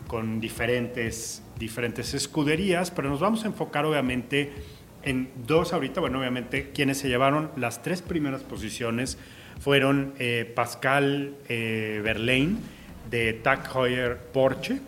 con 0.07 0.41
diferentes, 0.41 1.43
diferentes 1.59 2.15
escuderías, 2.15 2.91
pero 2.91 3.09
nos 3.09 3.21
vamos 3.21 3.45
a 3.45 3.47
enfocar 3.47 3.85
obviamente 3.85 4.53
en 5.03 5.31
dos 5.47 5.73
ahorita. 5.73 6.01
Bueno, 6.01 6.19
obviamente 6.19 6.71
quienes 6.71 6.99
se 6.99 7.09
llevaron 7.09 7.51
las 7.57 7.83
tres 7.83 8.03
primeras 8.03 8.43
posiciones 8.43 9.19
fueron 9.61 10.15
eh, 10.19 10.51
Pascal 10.55 11.35
eh, 11.49 12.01
Verlaine 12.03 12.57
de 13.11 13.33
Tag 13.33 13.69
Heuer 13.75 14.19
Porsche 14.33 14.81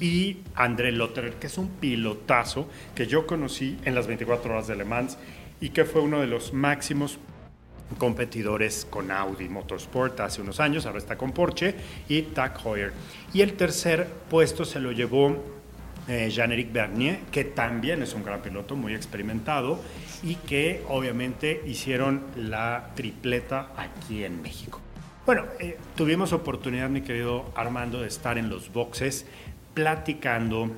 y 0.00 0.38
André 0.54 0.92
Lotterer, 0.92 1.34
que 1.34 1.46
es 1.46 1.58
un 1.58 1.68
pilotazo 1.68 2.68
que 2.94 3.06
yo 3.06 3.26
conocí 3.26 3.78
en 3.84 3.94
las 3.94 4.06
24 4.06 4.52
horas 4.52 4.66
de 4.66 4.76
Le 4.76 4.84
Mans 4.84 5.18
y 5.60 5.70
que 5.70 5.84
fue 5.84 6.00
uno 6.00 6.20
de 6.20 6.26
los 6.26 6.52
máximos 6.52 7.18
competidores 7.94 8.86
con 8.88 9.10
Audi 9.10 9.48
Motorsport 9.48 10.20
hace 10.20 10.40
unos 10.40 10.60
años, 10.60 10.86
ahora 10.86 10.98
está 10.98 11.16
con 11.16 11.32
Porsche 11.32 11.74
y 12.08 12.22
Tag 12.22 12.58
Heuer. 12.64 12.92
Y 13.32 13.42
el 13.42 13.54
tercer 13.54 14.06
puesto 14.28 14.64
se 14.64 14.80
lo 14.80 14.92
llevó 14.92 15.36
eh, 16.08 16.30
Jean-Éric 16.30 16.72
Bernier, 16.72 17.20
que 17.30 17.44
también 17.44 18.02
es 18.02 18.14
un 18.14 18.24
gran 18.24 18.42
piloto, 18.42 18.74
muy 18.74 18.94
experimentado, 18.94 19.80
y 20.22 20.34
que 20.34 20.82
obviamente 20.88 21.62
hicieron 21.66 22.22
la 22.36 22.90
tripleta 22.94 23.70
aquí 23.76 24.24
en 24.24 24.42
México. 24.42 24.80
Bueno, 25.24 25.44
eh, 25.60 25.78
tuvimos 25.94 26.32
oportunidad, 26.32 26.90
mi 26.90 27.02
querido 27.02 27.52
Armando, 27.54 28.00
de 28.00 28.08
estar 28.08 28.38
en 28.38 28.48
los 28.48 28.72
boxes 28.72 29.26
platicando 29.74 30.72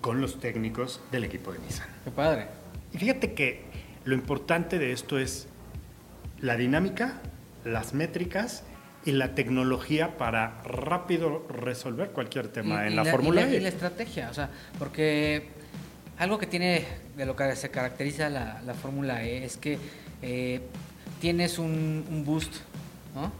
con 0.00 0.22
los 0.22 0.40
técnicos 0.40 1.02
del 1.12 1.24
equipo 1.24 1.52
de 1.52 1.58
Nissan. 1.58 1.88
Qué 2.04 2.10
padre. 2.10 2.46
Y 2.94 2.98
fíjate 2.98 3.34
que 3.34 3.64
lo 4.04 4.14
importante 4.14 4.78
de 4.78 4.92
esto 4.92 5.18
es 5.18 5.49
la 6.42 6.56
dinámica, 6.56 7.20
las 7.64 7.92
métricas 7.94 8.62
y 9.04 9.12
la 9.12 9.34
tecnología 9.34 10.16
para 10.18 10.60
rápido 10.62 11.46
resolver 11.48 12.10
cualquier 12.10 12.48
tema 12.48 12.84
Y- 12.84 12.88
en 12.88 12.92
y 12.92 12.96
la, 12.96 13.04
Fórmula 13.06 13.42
y 13.42 13.44
la, 13.44 13.50
y 13.52 13.56
E. 13.56 13.60
la 13.60 13.68
estrategia, 13.68 14.30
o 14.30 14.34
sea, 14.34 14.50
porque 14.78 15.48
algo 16.18 16.38
que 16.38 16.46
tiene, 16.46 16.84
de 17.16 17.24
lo 17.26 17.34
que 17.36 17.56
se 17.56 17.70
caracteriza 17.70 18.28
la, 18.28 18.60
la 18.64 18.74
Fórmula 18.74 19.24
E 19.24 19.44
es 19.44 19.56
que 19.56 19.78
eh, 20.22 20.60
tienes 21.20 21.58
un, 21.58 22.04
un 22.10 22.24
boost, 22.24 22.54
¿no? 23.14 23.32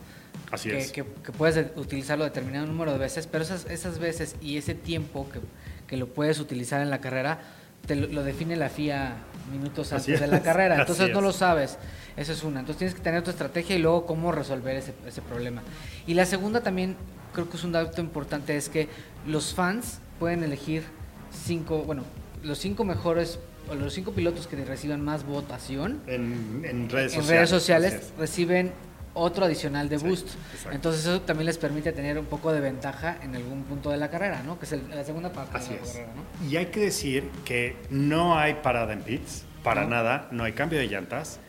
Así 0.50 0.68
que, 0.70 0.78
es. 0.78 0.90
Que, 0.92 1.04
que 1.04 1.32
puedes 1.32 1.66
utilizarlo 1.76 2.24
determinado 2.24 2.66
número 2.66 2.92
de 2.92 2.98
veces, 2.98 3.26
pero 3.26 3.44
esas, 3.44 3.66
esas 3.66 3.98
veces 3.98 4.36
y 4.40 4.56
ese 4.56 4.74
tiempo 4.74 5.28
que, 5.30 5.38
que 5.86 5.96
lo 5.96 6.08
puedes 6.08 6.40
utilizar 6.40 6.80
en 6.80 6.90
la 6.90 7.00
carrera, 7.00 7.38
te 7.86 7.96
lo, 7.96 8.06
lo 8.08 8.22
define 8.22 8.56
la 8.56 8.68
FIA 8.68 9.14
minutos 9.50 9.92
Así 9.92 10.12
antes 10.12 10.20
de 10.20 10.26
la 10.28 10.36
es, 10.38 10.42
carrera. 10.42 10.76
Entonces 10.80 11.10
no 11.10 11.20
lo 11.20 11.32
sabes. 11.32 11.78
Eso 12.16 12.32
es 12.32 12.42
una. 12.44 12.60
Entonces 12.60 12.78
tienes 12.78 12.94
que 12.94 13.00
tener 13.00 13.22
tu 13.22 13.30
estrategia 13.30 13.76
y 13.76 13.78
luego 13.78 14.06
cómo 14.06 14.32
resolver 14.32 14.76
ese, 14.76 14.94
ese 15.06 15.22
problema. 15.22 15.62
Y 16.06 16.14
la 16.14 16.26
segunda 16.26 16.60
también, 16.60 16.96
creo 17.32 17.48
que 17.48 17.56
es 17.56 17.64
un 17.64 17.72
dato 17.72 18.00
importante, 18.00 18.56
es 18.56 18.68
que 18.68 18.88
los 19.26 19.54
fans 19.54 20.00
pueden 20.18 20.42
elegir 20.42 20.84
cinco, 21.32 21.78
bueno, 21.84 22.04
los 22.42 22.58
cinco 22.58 22.84
mejores, 22.84 23.38
o 23.68 23.74
los 23.74 23.92
cinco 23.94 24.12
pilotos 24.12 24.46
que 24.46 24.56
reciban 24.64 25.00
más 25.00 25.24
votación 25.24 26.00
En, 26.06 26.62
en 26.64 26.88
redes 26.90 27.14
en 27.14 27.20
sociales. 27.20 27.28
redes 27.28 27.50
sociales 27.50 28.12
reciben 28.18 28.72
otro 29.14 29.44
adicional 29.44 29.88
de 29.88 29.98
Sí, 29.98 30.06
boost. 30.06 30.28
exacto. 30.52 30.70
Entonces 30.74 31.02
eso 31.06 31.20
también 31.22 31.46
les 31.46 31.58
permite 31.58 31.92
tener 31.92 32.18
un 32.18 32.26
poco 32.26 32.52
de 32.52 32.60
ventaja 32.60 33.16
en 33.22 33.34
algún 33.34 33.64
punto 33.64 33.90
de 33.90 33.96
la 33.96 34.08
carrera, 34.10 34.42
¿no? 34.44 34.58
Que 34.58 34.66
es 34.66 34.72
el- 34.72 34.88
la 34.88 35.04
segunda 35.04 35.32
parte 35.32 35.56
Así 35.56 35.70
de 35.74 35.76
la 35.80 35.82
es. 35.86 35.92
carrera, 35.92 36.12
¿no? 36.14 36.48
Y 36.48 36.56
hay 36.56 36.66
que 36.66 36.80
decir 36.80 37.28
que 37.44 37.76
no 37.90 38.38
hay 38.38 38.54
parada 38.54 38.92
en 38.92 39.00
pits, 39.02 39.44
para 39.64 39.82
No. 39.84 39.90
nada, 39.90 40.28
no 40.30 40.44
hay 40.44 40.52
cambio 40.52 40.78
de 40.78 40.86
llantas, 40.86 41.40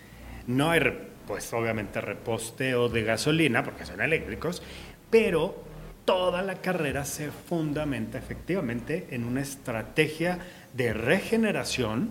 no 0.48 0.72
hay, 0.72 0.82
pues 1.27 1.53
obviamente, 1.53 2.01
reposteo 2.01 2.89
de 2.89 3.03
gasolina, 3.03 3.63
porque 3.63 3.86
son 3.86 4.01
eléctricos, 4.01 4.62
pero 5.10 5.63
toda 6.03 6.41
la 6.41 6.56
carrera 6.56 7.06
se 7.06 7.30
fundamenta 7.32 8.18
efectivamente 8.18 9.08
en 9.12 9.24
una 9.24 9.41
estrategia 9.41 10.39
de 10.74 10.94
regeneración, 10.94 12.10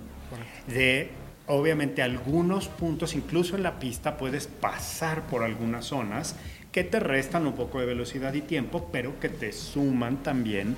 de 0.68 1.10
obviamente 1.50 2.00
algunos 2.02 2.68
puntos, 2.68 3.14
incluso 3.14 3.56
en 3.56 3.64
la 3.64 3.78
pista 3.78 4.16
puedes 4.16 4.46
pasar 4.46 5.26
por 5.26 5.42
algunas 5.42 5.86
zonas 5.86 6.36
que 6.70 6.84
te 6.84 7.00
restan 7.00 7.46
un 7.46 7.54
poco 7.54 7.80
de 7.80 7.86
velocidad 7.86 8.32
y 8.34 8.40
tiempo, 8.40 8.88
pero 8.92 9.18
que 9.18 9.28
te 9.28 9.52
suman 9.52 10.22
también 10.22 10.76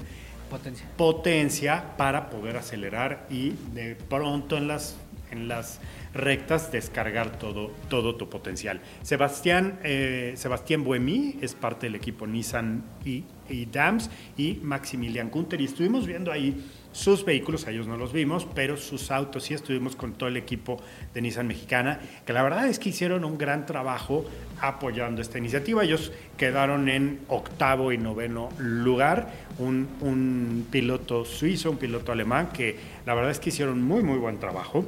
Potencia. 0.49 0.87
potencia 0.97 1.97
para 1.97 2.31
poder 2.31 2.57
acelerar 2.57 3.27
y 3.31 3.53
de 3.75 3.97
pronto 3.97 4.57
en 4.57 4.69
las, 4.69 4.97
en 5.31 5.49
las 5.49 5.79
rectas 6.15 6.73
descargar 6.73 7.39
todo, 7.39 7.71
todo 7.89 8.17
tu 8.17 8.31
potencial. 8.31 8.81
Sebastián, 9.03 9.79
eh, 9.83 10.33
Sebastián 10.37 10.85
Buemi 10.85 11.39
es 11.43 11.55
parte 11.55 11.87
del 11.87 11.97
equipo 11.97 12.27
Nissan 12.27 12.83
y, 13.05 13.25
y 13.49 13.67
Dams 13.67 14.11
y 14.39 14.59
Maximilian 14.63 15.29
Kunter 15.29 15.61
y 15.61 15.67
estuvimos 15.67 16.07
viendo 16.07 16.33
ahí 16.33 16.63
sus 16.93 17.25
vehículos, 17.25 17.67
a 17.67 17.71
ellos 17.71 17.87
no 17.87 17.97
los 17.97 18.13
vimos, 18.13 18.47
pero 18.55 18.77
sus 18.77 19.11
autos 19.11 19.45
sí 19.45 19.55
estuvimos 19.55 19.97
con 19.97 20.13
todo 20.13 20.29
el 20.29 20.37
equipo 20.37 20.81
de 21.15 21.23
Nissan 21.23 21.47
Mexicana, 21.47 22.01
que 22.25 22.33
la 22.33 22.43
verdad 22.43 22.69
es 22.69 22.79
que 22.79 22.91
hicieron 22.91 23.25
un 23.25 23.39
gran 23.39 23.67
trabajo 23.67 24.25
apoyando 24.61 25.23
esta 25.23 25.39
iniciativa. 25.39 25.83
Ellos 25.83 26.13
quedaron 26.37 26.89
en 26.89 27.21
octavo 27.29 27.93
y 27.93 27.99
noveno 27.99 28.51
lugar, 28.59 29.33
un, 29.59 29.89
un 30.01 30.67
piloto 30.71 31.25
suizo, 31.25 31.71
un 31.71 31.79
piloto 31.79 32.13
alemán, 32.13 32.51
que 32.53 32.77
la 33.07 33.15
verdad 33.15 33.31
es 33.31 33.41
que 33.41 33.49
hicieron 33.49 33.83
muy, 33.83 34.03
muy 34.03 34.19
buen 34.19 34.39
trabajo. 34.39 34.85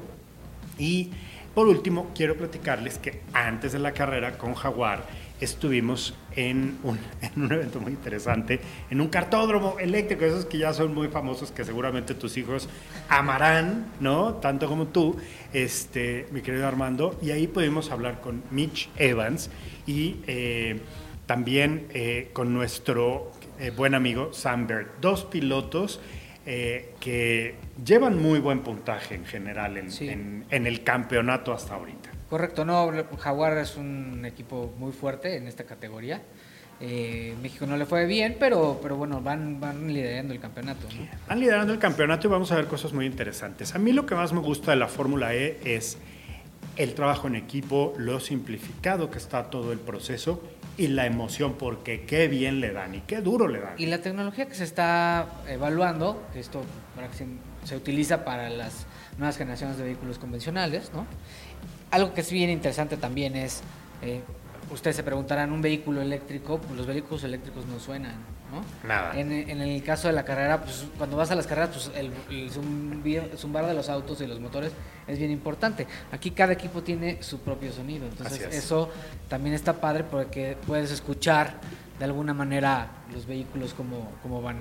Y 0.79 1.11
por 1.55 1.69
último, 1.69 2.11
quiero 2.15 2.37
platicarles 2.37 2.99
que 2.99 3.21
antes 3.33 3.73
de 3.73 3.79
la 3.79 3.93
carrera 3.93 4.37
con 4.37 4.55
Jaguar 4.55 5.07
estuvimos 5.41 6.15
en 6.37 6.79
un, 6.83 6.99
en 7.23 7.43
un, 7.43 7.53
evento 7.53 7.81
muy 7.81 7.93
interesante, 7.93 8.61
en 8.91 9.01
un 9.01 9.09
cartódromo 9.09 9.77
eléctrico, 9.79 10.25
esos 10.25 10.45
que 10.47 10.59
ya 10.59 10.73
son 10.73 10.95
muy 10.95 11.09
famosos, 11.09 11.51
que 11.51 11.65
seguramente 11.65 12.15
tus 12.15 12.37
hijos 12.37 12.69
amarán, 13.09 13.87
¿no? 14.01 14.35
Tanto 14.35 14.69
como 14.69 14.87
tú, 14.87 15.17
este, 15.53 16.27
mi 16.33 16.41
querido 16.41 16.67
Armando. 16.67 17.19
Y 17.23 17.31
ahí 17.31 17.47
pudimos 17.47 17.91
hablar 17.91 18.21
con 18.21 18.43
Mitch 18.51 18.89
Evans 18.97 19.51
y 19.87 20.17
eh, 20.27 20.81
también 21.27 21.87
eh, 21.95 22.31
con 22.33 22.53
nuestro 22.55 23.33
eh, 23.59 23.71
buen 23.71 23.95
amigo 23.95 24.33
Sam 24.33 24.67
Bird, 24.67 24.87
dos 25.01 25.25
pilotos. 25.25 26.01
que 26.45 27.55
llevan 27.87 28.21
muy 28.21 28.39
buen 28.39 28.61
puntaje 28.61 29.15
en 29.15 29.25
general 29.25 29.79
en, 29.79 29.91
Sí. 29.91 30.11
en- 30.11 30.45
en 30.51 30.67
el 30.67 30.83
campeonato 30.85 31.55
hasta 31.55 31.75
ahorita. 31.75 32.11
Correcto, 32.31 32.65
no, 32.65 32.91
Jaguar 33.19 33.59
es 33.59 33.77
un 33.77 34.25
equipo 34.25 34.73
muy 34.79 34.93
fuerte 34.93 35.37
en 35.37 35.47
esta 35.47 35.65
categoría. 35.65 36.23
Eh, 36.81 37.35
México 37.41 37.67
no 37.67 37.77
le 37.77 37.87
fue 37.87 38.05
bien, 38.07 38.37
pero, 38.39 38.81
pero 38.83 38.97
bueno, 38.97 39.21
van, 39.21 39.61
van 39.61 39.87
liderando 39.93 40.35
el 40.35 40.41
campeonato. 40.41 40.89
¿no? 40.89 41.07
Van 41.29 41.39
liderando 41.39 41.73
el 41.73 41.79
campeonato 41.79 42.27
y 42.27 42.31
vamos 42.31 42.51
a 42.51 42.57
ver 42.57 42.67
cosas 42.67 42.93
muy 42.93 43.07
interesantes. 43.07 43.75
A 43.75 43.79
mí 43.79 43.93
lo 43.93 44.07
que 44.07 44.15
más 44.15 44.33
me 44.33 44.41
gusta 44.41 44.73
de 44.73 44.77
la 44.79 44.89
Fórmula 44.89 45.35
E 45.35 45.61
es 45.65 45.99
el 46.77 46.95
trabajo 46.95 47.29
en 47.29 47.37
equipo, 47.37 47.95
lo 47.97 48.19
simplificado 48.19 49.11
que 49.11 49.19
está 49.19 49.51
todo 49.51 49.73
el 49.73 49.79
proceso 49.79 50.43
y 50.77 50.89
la 50.89 51.07
emoción, 51.07 51.55
porque 51.55 52.05
qué 52.05 52.27
bien 52.27 52.61
le 52.61 52.73
dan 52.73 52.97
y 52.97 53.01
qué 53.03 53.21
duro 53.21 53.47
le 53.47 53.61
dan. 53.61 53.75
Y 53.79 53.87
la 53.87 53.99
tecnología 53.99 54.47
que 54.47 54.55
se 54.55 54.65
está 54.65 55.27
evaluando, 55.49 56.27
que 56.33 56.41
esto 56.41 56.63
se, 57.17 57.27
se 57.65 57.77
utiliza 57.77 58.25
para 58.25 58.51
las 58.51 58.87
nuevas 59.17 59.37
generaciones 59.37 59.77
de 59.79 59.85
vehículos 59.85 60.19
convencionales, 60.19 60.91
¿no? 60.93 61.07
Algo 61.95 62.13
que 62.13 62.23
es 62.23 62.31
bien 62.33 62.51
interesante 62.51 62.97
también 62.97 63.37
es, 63.37 63.63
eh, 64.03 64.21
ustedes 64.73 64.97
se 64.97 65.05
preguntarán, 65.05 65.53
un 65.53 65.63
vehículo 65.63 66.03
eléctrico, 66.03 66.59
pues 66.59 66.77
los 66.77 66.87
vehículos 66.89 67.23
eléctricos 67.23 67.67
no 67.67 67.79
suenan, 67.79 68.17
¿no? 68.51 68.89
Nada. 68.89 69.17
En, 69.17 69.31
en 69.31 69.61
el 69.61 69.81
caso 69.85 70.09
de 70.09 70.15
la 70.15 70.25
carrera, 70.25 70.61
pues 70.61 70.87
cuando 70.99 71.17
vas 71.17 71.31
a 71.31 71.37
las 71.37 71.47
carreras, 71.47 71.71
pues 71.71 71.93
el, 71.95 72.11
el 72.31 72.51
zumbar 73.39 73.67
de 73.67 73.75
los 73.75 73.89
autos 73.89 74.21
y 74.23 74.27
los 74.27 74.41
motores 74.41 74.73
es 75.07 75.19
bien 75.21 75.31
importante. 75.31 75.87
Aquí 76.11 76.33
cada 76.33 76.53
equipo 76.53 76.83
tiene 76.83 77.23
su 77.23 77.39
propio 77.39 77.71
sonido, 77.73 78.07
entonces 78.07 78.41
Así 78.41 78.57
es. 78.57 78.65
eso 78.65 78.91
también 79.29 79.55
está 79.55 79.75
padre 79.75 80.03
porque 80.03 80.57
puedes 80.67 80.91
escuchar 80.91 81.55
de 82.01 82.05
alguna 82.07 82.35
manera 82.35 82.89
los 83.13 83.25
vehículos 83.25 83.73
como, 83.73 84.11
como 84.21 84.43
van. 84.43 84.57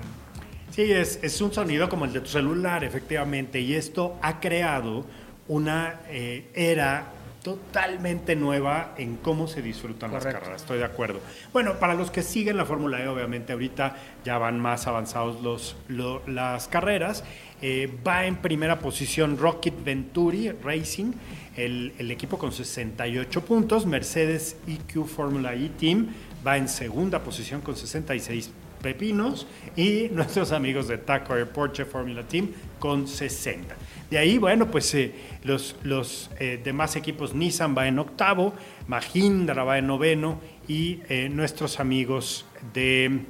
Sí, 0.70 0.82
es, 0.92 1.18
es 1.20 1.40
un 1.40 1.52
sonido 1.52 1.88
como 1.88 2.04
el 2.04 2.12
de 2.12 2.20
tu 2.20 2.28
celular, 2.28 2.84
efectivamente, 2.84 3.60
y 3.60 3.74
esto 3.74 4.16
ha 4.22 4.38
creado 4.38 5.04
una 5.48 6.00
eh, 6.08 6.48
era 6.54 7.06
totalmente 7.44 8.34
nueva 8.34 8.94
en 8.98 9.16
cómo 9.18 9.46
se 9.46 9.62
disfrutan 9.62 10.10
las 10.12 10.24
carreras, 10.32 10.62
estoy 10.62 10.78
de 10.78 10.84
acuerdo. 10.84 11.20
Bueno, 11.52 11.74
para 11.78 11.94
los 11.94 12.10
que 12.10 12.22
siguen 12.22 12.56
la 12.56 12.64
Fórmula 12.64 13.00
E, 13.00 13.06
obviamente 13.06 13.52
ahorita 13.52 13.96
ya 14.24 14.38
van 14.38 14.58
más 14.58 14.86
avanzados 14.88 15.40
los, 15.42 15.76
lo- 15.88 16.26
las 16.26 16.66
carreras. 16.66 17.22
Eh, 17.62 17.88
va 18.06 18.24
en 18.26 18.36
primera 18.36 18.78
posición 18.80 19.38
Rocket 19.38 19.74
Venturi 19.84 20.50
Racing, 20.50 21.12
el, 21.56 21.92
el 21.98 22.10
equipo 22.10 22.38
con 22.38 22.50
68 22.50 23.44
puntos. 23.44 23.86
Mercedes 23.86 24.56
EQ 24.66 25.06
Fórmula 25.06 25.54
E 25.54 25.68
Team 25.78 26.08
va 26.46 26.56
en 26.56 26.68
segunda 26.68 27.20
posición 27.20 27.60
con 27.60 27.76
66 27.76 28.50
pepinos 28.82 29.46
y 29.76 30.08
nuestros 30.12 30.52
amigos 30.52 30.88
de 30.88 30.98
Taco 30.98 31.34
Air 31.36 31.48
Porsche 31.48 31.84
Formula 31.86 32.22
Team 32.22 32.50
con 32.78 33.08
60. 33.08 33.74
De 34.10 34.18
ahí, 34.18 34.38
bueno, 34.38 34.70
pues 34.70 34.94
eh, 34.94 35.14
los, 35.42 35.76
los 35.82 36.30
eh, 36.38 36.60
demás 36.62 36.96
equipos, 36.96 37.34
Nissan 37.34 37.74
va 37.76 37.88
en 37.88 37.98
octavo, 37.98 38.54
Mahindra 38.86 39.64
va 39.64 39.78
en 39.78 39.86
noveno 39.86 40.40
y 40.68 41.00
eh, 41.08 41.28
nuestros 41.28 41.80
amigos 41.80 42.46
de 42.72 43.22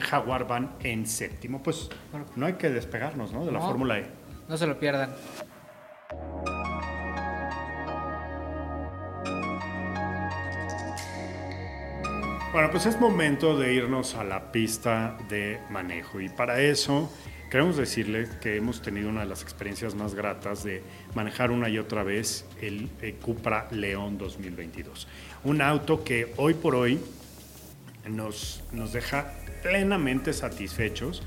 Jaguar 0.00 0.46
van 0.46 0.76
en 0.82 1.06
séptimo. 1.06 1.62
Pues 1.62 1.88
no 2.36 2.46
hay 2.46 2.54
que 2.54 2.70
despegarnos 2.70 3.32
¿no? 3.32 3.44
de 3.44 3.52
la 3.52 3.58
No. 3.58 3.66
Fórmula 3.66 3.98
E. 3.98 4.06
No 4.48 4.56
se 4.56 4.66
lo 4.66 4.78
pierdan. 4.78 5.10
Bueno, 12.52 12.70
pues 12.70 12.86
es 12.86 13.00
momento 13.00 13.58
de 13.58 13.74
irnos 13.74 14.14
a 14.14 14.22
la 14.22 14.52
pista 14.52 15.18
de 15.28 15.58
manejo 15.70 16.20
y 16.20 16.28
para 16.28 16.60
eso 16.60 17.10
queremos 17.54 17.76
decirle 17.76 18.28
que 18.40 18.56
hemos 18.56 18.82
tenido 18.82 19.08
una 19.08 19.20
de 19.20 19.28
las 19.28 19.42
experiencias 19.42 19.94
más 19.94 20.16
gratas 20.16 20.64
de 20.64 20.82
manejar 21.14 21.52
una 21.52 21.68
y 21.68 21.78
otra 21.78 22.02
vez 22.02 22.46
el 22.60 22.90
eh, 23.00 23.14
Cupra 23.22 23.68
León 23.70 24.18
2022. 24.18 25.06
Un 25.44 25.62
auto 25.62 26.02
que 26.02 26.32
hoy 26.36 26.54
por 26.54 26.74
hoy 26.74 26.98
nos, 28.08 28.64
nos 28.72 28.92
deja 28.92 29.34
plenamente 29.62 30.32
satisfechos 30.32 31.22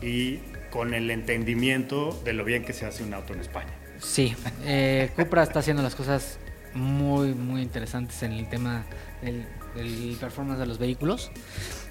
y 0.00 0.36
con 0.70 0.94
el 0.94 1.10
entendimiento 1.10 2.16
de 2.24 2.32
lo 2.32 2.44
bien 2.44 2.64
que 2.64 2.74
se 2.74 2.86
hace 2.86 3.02
un 3.02 3.12
auto 3.12 3.32
en 3.32 3.40
España. 3.40 3.72
Sí, 3.98 4.36
eh, 4.62 5.10
Cupra 5.16 5.42
está 5.42 5.58
haciendo 5.58 5.82
las 5.82 5.96
cosas 5.96 6.38
muy, 6.74 7.34
muy 7.34 7.60
interesantes 7.60 8.22
en 8.22 8.30
el 8.34 8.48
tema 8.48 8.84
del, 9.20 9.44
del 9.74 10.16
performance 10.20 10.60
de 10.60 10.66
los 10.66 10.78
vehículos. 10.78 11.32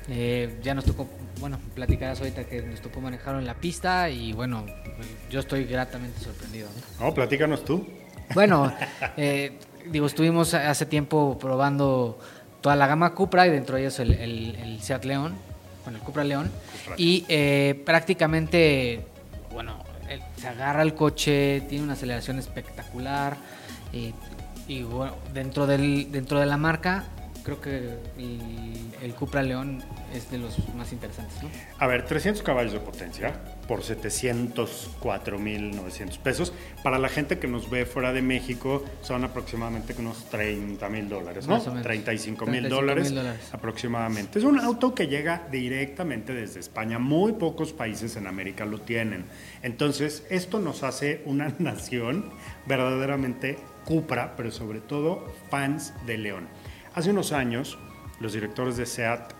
Eh, 0.09 0.59
ya 0.63 0.73
nos 0.73 0.85
tocó, 0.85 1.07
bueno, 1.39 1.59
platicarás 1.75 2.19
ahorita 2.19 2.43
que 2.45 2.61
nos 2.61 2.81
tocó 2.81 3.01
manejarlo 3.01 3.39
en 3.39 3.45
la 3.45 3.53
pista 3.55 4.09
y 4.09 4.33
bueno, 4.33 4.65
yo 5.29 5.39
estoy 5.39 5.65
gratamente 5.65 6.19
sorprendido. 6.19 6.69
¿no? 6.99 7.05
No, 7.07 7.13
platícanos 7.13 7.63
tú. 7.63 7.87
Bueno, 8.33 8.73
eh, 9.17 9.57
digo, 9.89 10.05
estuvimos 10.07 10.53
hace 10.53 10.85
tiempo 10.85 11.37
probando 11.39 12.19
toda 12.61 12.75
la 12.75 12.87
gama 12.87 13.13
Cupra 13.13 13.47
y 13.47 13.51
dentro 13.51 13.75
de 13.75 13.81
ellos 13.81 13.99
el, 13.99 14.13
el, 14.13 14.55
el 14.55 14.81
Seat 14.81 15.05
León, 15.05 15.35
bueno, 15.83 15.99
el 15.99 16.03
Cupra 16.03 16.23
León. 16.23 16.51
Cupra. 16.83 16.95
Y 16.97 17.25
eh, 17.27 17.81
prácticamente, 17.85 19.05
bueno, 19.53 19.77
él 20.09 20.21
se 20.37 20.47
agarra 20.47 20.81
el 20.81 20.93
coche, 20.95 21.61
tiene 21.69 21.83
una 21.83 21.93
aceleración 21.93 22.39
espectacular. 22.39 23.37
eh, 23.93 24.13
y 24.67 24.83
bueno, 24.83 25.15
dentro, 25.33 25.67
del, 25.67 26.11
dentro 26.11 26.39
de 26.39 26.45
la 26.45 26.55
marca, 26.55 27.03
creo 27.43 27.61
que 27.61 27.77
el, 28.17 28.39
el 29.01 29.13
Cupra 29.13 29.43
León 29.43 29.83
es 30.13 30.29
de 30.31 30.37
los 30.37 30.57
más 30.75 30.91
interesantes, 30.91 31.41
¿no? 31.41 31.49
A 31.79 31.87
ver, 31.87 32.05
300 32.05 32.43
caballos 32.43 32.73
de 32.73 32.79
potencia 32.79 33.33
por 33.67 33.81
704.900 33.81 36.19
pesos. 36.19 36.53
Para 36.83 36.99
la 36.99 37.09
gente 37.09 37.39
que 37.39 37.47
nos 37.47 37.69
ve 37.69 37.85
fuera 37.85 38.13
de 38.13 38.21
México 38.21 38.83
son 39.01 39.23
aproximadamente 39.23 39.95
unos 39.97 40.25
30 40.29 40.89
mil 40.89 41.07
dólares, 41.07 41.47
¿no? 41.47 41.53
Más 41.55 41.67
o 41.67 41.69
menos. 41.69 41.83
35 41.83 42.45
mil 42.45 42.63
35,000 42.63 42.69
dólares 42.69 43.13
dólares. 43.13 43.49
aproximadamente. 43.53 44.39
Es 44.39 44.45
un 44.45 44.59
auto 44.59 44.93
que 44.93 45.07
llega 45.07 45.47
directamente 45.51 46.33
desde 46.33 46.59
España. 46.59 46.99
Muy 46.99 47.31
pocos 47.33 47.73
países 47.73 48.15
en 48.15 48.27
América 48.27 48.65
lo 48.65 48.81
tienen. 48.81 49.25
Entonces, 49.63 50.25
esto 50.29 50.59
nos 50.59 50.83
hace 50.83 51.21
una 51.25 51.53
nación 51.59 52.29
verdaderamente 52.65 53.57
Cupra, 53.85 54.35
pero 54.35 54.51
sobre 54.51 54.79
todo 54.79 55.25
fans 55.49 55.93
de 56.05 56.17
León. 56.17 56.47
Hace 56.93 57.09
unos 57.11 57.31
años, 57.31 57.77
los 58.19 58.33
directores 58.33 58.77
de 58.77 58.85
SEAT 58.85 59.33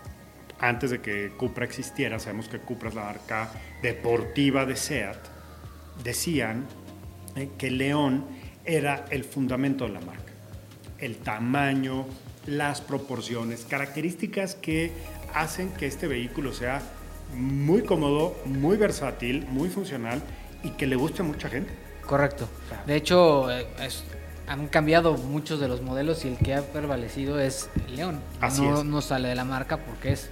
antes 0.58 0.90
de 0.90 1.00
que 1.00 1.30
Cupra 1.36 1.64
existiera, 1.64 2.18
sabemos 2.18 2.48
que 2.48 2.58
Cupra 2.58 2.88
es 2.88 2.94
la 2.94 3.04
marca 3.04 3.50
deportiva 3.82 4.64
de 4.64 4.76
SEAT, 4.76 5.16
decían 6.04 6.66
eh, 7.36 7.50
que 7.58 7.70
León 7.70 8.24
era 8.64 9.04
el 9.10 9.24
fundamento 9.24 9.84
de 9.86 9.90
la 9.92 10.00
marca. 10.00 10.32
El 10.98 11.16
tamaño, 11.16 12.06
las 12.46 12.80
proporciones, 12.80 13.64
características 13.68 14.54
que 14.54 14.92
hacen 15.34 15.70
que 15.70 15.86
este 15.86 16.06
vehículo 16.06 16.52
sea 16.52 16.80
muy 17.34 17.82
cómodo, 17.82 18.36
muy 18.44 18.76
versátil, 18.76 19.46
muy 19.48 19.68
funcional 19.68 20.22
y 20.62 20.70
que 20.70 20.86
le 20.86 20.94
guste 20.96 21.22
a 21.22 21.24
mucha 21.24 21.48
gente. 21.48 21.72
Correcto. 22.06 22.48
De 22.86 22.96
hecho, 22.96 23.50
eh, 23.50 23.66
es- 23.80 24.04
han 24.52 24.68
cambiado 24.68 25.14
muchos 25.16 25.60
de 25.60 25.68
los 25.68 25.80
modelos 25.80 26.24
y 26.24 26.28
el 26.28 26.36
que 26.36 26.54
ha 26.54 26.62
prevalecido 26.62 27.40
es 27.40 27.70
el 27.88 27.96
León. 27.96 28.20
Así 28.40 28.60
no, 28.62 28.80
es. 28.80 28.84
no 28.84 29.00
sale 29.00 29.28
de 29.28 29.34
la 29.34 29.44
marca 29.44 29.78
porque 29.78 30.12
es, 30.12 30.28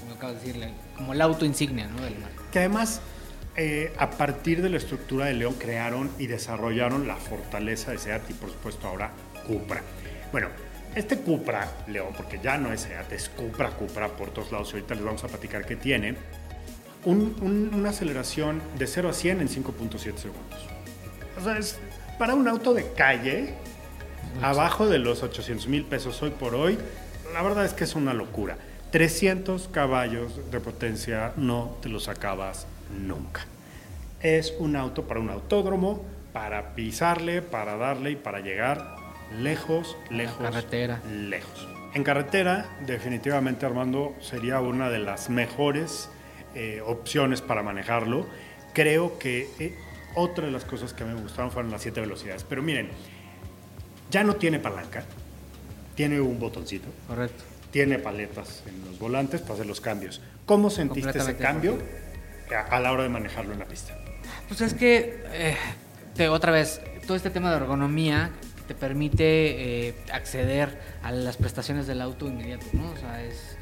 como 0.00 0.14
acabo 0.14 0.32
de 0.32 0.38
decirle, 0.40 0.72
como 0.96 1.12
el 1.12 1.20
auto 1.20 1.44
insignia 1.44 1.86
¿no? 1.86 2.02
de 2.02 2.10
la 2.10 2.18
marca. 2.18 2.42
Que 2.50 2.58
además, 2.58 3.00
eh, 3.56 3.92
a 3.96 4.10
partir 4.10 4.60
de 4.62 4.70
la 4.70 4.76
estructura 4.76 5.26
de 5.26 5.34
León, 5.34 5.54
crearon 5.58 6.10
y 6.18 6.26
desarrollaron 6.26 7.06
la 7.06 7.16
fortaleza 7.16 7.92
de 7.92 7.98
SEAT 7.98 8.28
y, 8.30 8.34
por 8.34 8.50
supuesto, 8.50 8.88
ahora 8.88 9.12
Cupra. 9.46 9.82
Bueno, 10.32 10.48
este 10.96 11.18
Cupra 11.18 11.68
León, 11.86 12.08
porque 12.16 12.40
ya 12.42 12.58
no 12.58 12.72
es 12.72 12.80
SEAT, 12.82 13.12
es 13.12 13.28
Cupra, 13.28 13.70
Cupra 13.70 14.08
por 14.08 14.30
todos 14.30 14.50
lados. 14.50 14.72
Ahorita 14.72 14.94
les 14.96 15.04
vamos 15.04 15.22
a 15.22 15.28
platicar 15.28 15.64
que 15.64 15.76
tiene 15.76 16.16
un- 17.04 17.36
un- 17.40 17.70
una 17.74 17.90
aceleración 17.90 18.60
de 18.78 18.86
0 18.88 19.10
a 19.10 19.12
100 19.12 19.40
en 19.40 19.48
5.7 19.48 20.18
segundos. 20.18 20.58
O 21.38 21.44
sea, 21.44 21.56
es 21.56 21.78
para 22.20 22.34
un 22.34 22.46
auto 22.48 22.74
de 22.74 22.92
calle, 22.92 23.54
abajo 24.42 24.86
de 24.86 24.98
los 24.98 25.22
800 25.22 25.68
mil 25.68 25.86
pesos 25.86 26.22
hoy 26.22 26.28
por 26.28 26.54
hoy, 26.54 26.76
la 27.32 27.40
verdad 27.40 27.64
es 27.64 27.72
que 27.72 27.84
es 27.84 27.94
una 27.94 28.12
locura. 28.12 28.58
300 28.90 29.68
caballos 29.68 30.38
de 30.50 30.60
potencia 30.60 31.32
no 31.38 31.78
te 31.80 31.88
los 31.88 32.08
acabas 32.08 32.66
nunca. 32.94 33.46
Es 34.20 34.52
un 34.58 34.76
auto 34.76 35.04
para 35.04 35.18
un 35.18 35.30
autódromo, 35.30 36.04
para 36.34 36.74
pisarle, 36.74 37.40
para 37.40 37.78
darle 37.78 38.10
y 38.10 38.16
para 38.16 38.40
llegar 38.40 38.96
lejos, 39.38 39.96
lejos, 40.10 40.42
carretera. 40.42 41.00
lejos. 41.10 41.66
En 41.94 42.04
carretera, 42.04 42.68
definitivamente 42.84 43.64
Armando 43.64 44.14
sería 44.20 44.60
una 44.60 44.90
de 44.90 44.98
las 44.98 45.30
mejores 45.30 46.10
eh, 46.54 46.82
opciones 46.84 47.40
para 47.40 47.62
manejarlo. 47.62 48.26
Creo 48.74 49.18
que 49.18 49.48
eh, 49.58 49.74
otra 50.14 50.46
de 50.46 50.52
las 50.52 50.64
cosas 50.64 50.92
que 50.92 51.04
me 51.04 51.14
gustaron 51.14 51.50
fueron 51.50 51.70
las 51.70 51.82
siete 51.82 52.00
velocidades. 52.00 52.44
Pero 52.48 52.62
miren, 52.62 52.88
ya 54.10 54.24
no 54.24 54.34
tiene 54.36 54.58
palanca, 54.58 55.04
tiene 55.94 56.20
un 56.20 56.38
botoncito. 56.38 56.88
Correcto. 57.06 57.44
Tiene 57.70 57.98
paletas 57.98 58.62
en 58.66 58.84
los 58.84 58.98
volantes 58.98 59.40
para 59.42 59.54
hacer 59.54 59.66
los 59.66 59.80
cambios. 59.80 60.20
¿Cómo 60.46 60.70
sentiste 60.70 61.16
ese 61.18 61.36
cambio 61.36 61.78
a, 62.52 62.76
a 62.76 62.80
la 62.80 62.90
hora 62.92 63.04
de 63.04 63.08
manejarlo 63.08 63.52
en 63.52 63.60
la 63.60 63.66
pista? 63.66 63.96
Pues 64.48 64.60
es 64.60 64.74
que, 64.74 65.22
eh, 65.32 65.56
te- 66.16 66.28
otra 66.28 66.50
vez, 66.50 66.80
todo 67.06 67.16
este 67.16 67.30
tema 67.30 67.50
de 67.50 67.56
ergonomía 67.58 68.30
te 68.66 68.74
permite 68.74 69.88
eh, 69.88 69.94
acceder 70.12 70.80
a 71.04 71.12
las 71.12 71.36
prestaciones 71.36 71.86
del 71.86 72.00
auto 72.00 72.26
inmediato, 72.26 72.66
¿no? 72.72 72.90
O 72.90 72.96
sea, 72.96 73.22
es, 73.22 73.56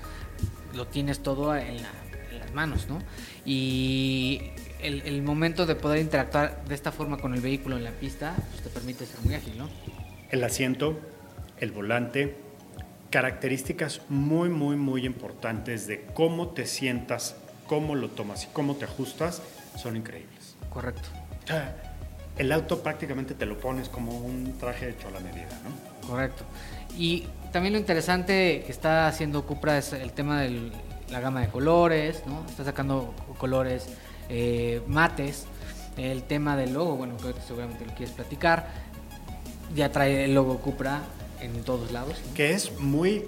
lo 0.74 0.86
tienes 0.86 1.20
todo 1.22 1.54
en, 1.54 1.82
la- 1.82 1.92
en 2.32 2.38
las 2.38 2.52
manos, 2.54 2.88
¿no? 2.88 3.00
Y 3.44 4.50
el, 4.80 5.02
el 5.02 5.22
momento 5.22 5.66
de 5.66 5.74
poder 5.74 6.00
interactuar 6.00 6.64
de 6.64 6.74
esta 6.74 6.92
forma 6.92 7.18
con 7.18 7.34
el 7.34 7.40
vehículo 7.40 7.76
en 7.76 7.84
la 7.84 7.90
pista, 7.90 8.34
pues 8.50 8.62
te 8.62 8.70
permite 8.70 9.06
ser 9.06 9.20
muy 9.20 9.34
ágil, 9.34 9.58
¿no? 9.58 9.68
El 10.30 10.44
asiento, 10.44 10.98
el 11.58 11.72
volante, 11.72 12.36
características 13.10 14.02
muy, 14.08 14.48
muy, 14.48 14.76
muy 14.76 15.06
importantes 15.06 15.86
de 15.86 16.04
cómo 16.14 16.48
te 16.48 16.66
sientas, 16.66 17.36
cómo 17.66 17.94
lo 17.94 18.10
tomas 18.10 18.44
y 18.44 18.48
cómo 18.48 18.76
te 18.76 18.84
ajustas, 18.84 19.42
son 19.76 19.96
increíbles. 19.96 20.56
Correcto. 20.70 21.08
El 22.36 22.52
auto 22.52 22.82
prácticamente 22.82 23.34
te 23.34 23.46
lo 23.46 23.58
pones 23.58 23.88
como 23.88 24.16
un 24.18 24.56
traje 24.58 24.90
hecho 24.90 25.08
a 25.08 25.10
la 25.10 25.20
medida, 25.20 25.48
¿no? 25.64 26.08
Correcto. 26.08 26.44
Y 26.96 27.26
también 27.52 27.72
lo 27.72 27.78
interesante 27.78 28.62
que 28.64 28.72
está 28.72 29.08
haciendo 29.08 29.44
Cupra 29.44 29.78
es 29.78 29.92
el 29.92 30.12
tema 30.12 30.42
de 30.42 30.70
la 31.10 31.20
gama 31.20 31.40
de 31.40 31.48
colores, 31.48 32.22
¿no? 32.26 32.44
Está 32.48 32.64
sacando 32.64 33.14
colores 33.38 33.88
eh, 34.28 34.82
mates. 34.86 35.46
El 35.96 36.22
tema 36.22 36.56
del 36.56 36.74
logo, 36.74 36.96
bueno, 36.96 37.16
creo 37.16 37.34
que 37.34 37.40
seguramente 37.40 37.84
lo 37.84 37.92
quieres 37.94 38.14
platicar. 38.14 38.68
Ya 39.74 39.90
trae 39.90 40.24
el 40.24 40.34
logo 40.34 40.58
Cupra 40.58 41.02
en 41.40 41.62
todos 41.64 41.90
lados. 41.90 42.20
Que 42.34 42.52
es 42.52 42.78
muy, 42.78 43.24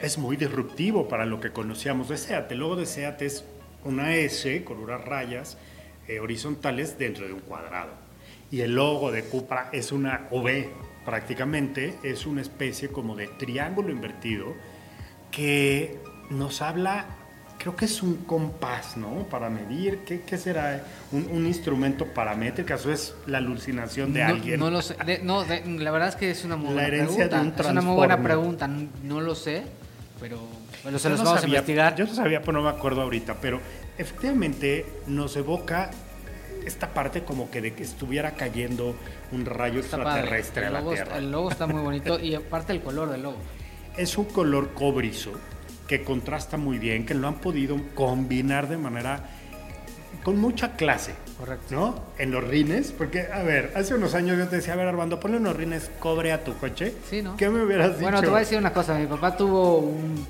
es 0.00 0.18
muy 0.18 0.36
disruptivo 0.36 1.08
para 1.08 1.26
lo 1.26 1.40
que 1.40 1.50
conocíamos 1.50 2.08
de 2.08 2.16
SEAT. 2.16 2.52
El 2.52 2.58
logo 2.58 2.76
de 2.76 2.86
SEAT 2.86 3.22
es 3.22 3.44
una 3.84 4.14
S 4.14 4.64
con 4.64 4.78
unas 4.78 5.04
rayas 5.04 5.58
eh, 6.06 6.20
horizontales 6.20 6.98
dentro 6.98 7.26
de 7.26 7.32
un 7.32 7.40
cuadrado. 7.40 7.90
Y 8.50 8.60
el 8.60 8.74
logo 8.74 9.10
de 9.10 9.24
Cupra 9.24 9.68
es 9.72 9.92
una 9.92 10.28
V 10.30 10.70
prácticamente, 11.04 11.94
es 12.02 12.26
una 12.26 12.40
especie 12.40 12.88
como 12.88 13.16
de 13.16 13.28
triángulo 13.28 13.90
invertido 13.90 14.54
que 15.30 15.98
nos 16.30 16.62
habla, 16.62 17.17
creo 17.58 17.74
que 17.76 17.86
es 17.86 18.02
un 18.02 18.18
compás, 18.18 18.96
¿no? 18.96 19.24
Para 19.24 19.50
medir, 19.50 19.98
¿qué, 20.06 20.20
qué 20.22 20.38
será? 20.38 20.82
Un, 21.12 21.28
un 21.32 21.46
instrumento 21.46 22.06
paramétrico, 22.06 22.72
eso 22.74 22.92
es 22.92 23.14
la 23.26 23.38
alucinación 23.38 24.12
de 24.12 24.20
no, 24.22 24.26
alguien. 24.28 24.60
no 24.60 24.70
lo 24.70 24.80
sé. 24.80 24.94
De- 25.04 25.18
no, 25.18 25.44
de- 25.44 25.64
la 25.66 25.90
verdad 25.90 26.08
es 26.10 26.16
que 26.16 26.30
es 26.30 26.44
una 26.44 26.56
muy 26.56 26.68
La 26.68 26.72
buena 26.74 26.88
herencia 26.88 27.24
de 27.24 27.30
pregunta. 27.30 27.60
un 27.62 27.66
es 27.66 27.72
una 27.72 27.80
muy 27.82 27.94
buena 27.96 28.22
pregunta. 28.22 28.70
No, 29.02 29.20
lo 29.20 29.34
sé, 29.34 29.64
pero, 30.20 30.38
pero 30.84 30.98
se 30.98 31.08
los 31.10 31.18
no 31.18 31.24
vamos 31.26 31.40
sabía- 31.40 31.58
a 31.58 31.60
investigar. 31.60 31.96
Yo 31.96 32.06
no 32.06 32.14
sabía, 32.14 32.40
pero 32.40 32.52
no 32.52 32.62
me 32.62 32.70
acuerdo 32.70 33.02
ahorita, 33.02 33.36
pero 33.40 33.60
efectivamente 33.98 34.86
nos 35.06 35.36
evoca 35.36 35.90
esta 36.64 36.92
parte 36.92 37.22
como 37.24 37.50
que 37.50 37.60
de 37.60 37.72
que 37.74 37.82
estuviera 37.82 38.32
cayendo 38.32 38.94
un 39.32 39.44
rayo 39.46 39.80
Está 39.80 39.96
padre. 39.96 40.20
extraterrestre 40.20 40.64
a 40.64 40.66
El 40.68 40.72
la 40.74 40.78
logo, 40.80 40.92
está- 40.92 41.04
Tierra. 41.04 41.18
el 41.18 41.30
logo 41.32 41.50
está 41.50 41.66
muy 41.66 41.82
bonito 41.82 42.20
y 42.20 42.34
aparte 42.36 42.72
el 42.72 42.82
color 42.82 43.10
del 43.10 43.22
logo. 43.22 43.38
Es 43.96 44.16
un 44.18 44.26
color 44.26 44.74
cobrizo 44.74 45.32
que 45.88 46.04
contrasta 46.04 46.56
muy 46.56 46.78
bien, 46.78 47.04
que 47.04 47.14
lo 47.14 47.26
han 47.26 47.36
podido 47.40 47.76
combinar 47.96 48.68
de 48.68 48.76
manera 48.78 49.24
con 50.22 50.38
mucha 50.38 50.76
clase. 50.76 51.14
Correcto. 51.38 51.74
¿No? 51.74 51.94
En 52.18 52.30
los 52.30 52.44
rines, 52.44 52.92
porque, 52.92 53.28
a 53.32 53.42
ver, 53.42 53.72
hace 53.74 53.94
unos 53.94 54.14
años 54.14 54.36
yo 54.38 54.46
te 54.48 54.56
decía, 54.56 54.74
a 54.74 54.76
ver, 54.76 54.86
Armando, 54.86 55.18
ponle 55.18 55.38
unos 55.38 55.56
rines 55.56 55.90
cobre 55.98 56.32
a 56.32 56.44
tu 56.44 56.54
coche. 56.58 56.94
Sí, 57.08 57.22
¿no? 57.22 57.36
¿Qué 57.36 57.48
me 57.48 57.62
hubieras 57.64 57.90
dicho? 57.92 58.02
Bueno, 58.02 58.20
te 58.20 58.26
voy 58.28 58.36
a 58.36 58.40
decir 58.40 58.58
una 58.58 58.72
cosa. 58.72 58.94
Mi 58.98 59.06
papá 59.06 59.36
tuvo 59.36 59.78
un, 59.78 60.26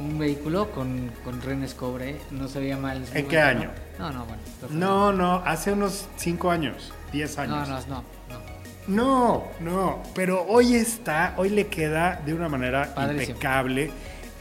un 0.00 0.18
vehículo 0.18 0.70
con, 0.70 1.10
con 1.24 1.42
renes 1.42 1.74
cobre. 1.74 2.16
No 2.30 2.48
se 2.48 2.60
veía 2.60 2.76
mal. 2.78 3.04
¿En 3.12 3.26
qué 3.28 3.38
año? 3.38 3.70
No, 3.98 4.10
no, 4.12 4.20
no 4.20 4.24
bueno. 4.24 4.42
No, 4.70 5.12
no, 5.12 5.34
hace 5.44 5.72
unos 5.72 6.08
5 6.16 6.50
años, 6.50 6.92
10 7.12 7.36
No, 7.36 7.42
años. 7.42 7.68
no, 7.68 7.80
no, 7.80 8.04
no. 8.30 8.52
No, 8.88 9.44
no, 9.60 10.02
pero 10.14 10.44
hoy 10.48 10.74
está, 10.74 11.34
hoy 11.36 11.50
le 11.50 11.68
queda 11.68 12.20
de 12.26 12.34
una 12.34 12.48
manera 12.48 12.92
Padrísimo. 12.94 13.30
impecable, 13.32 13.90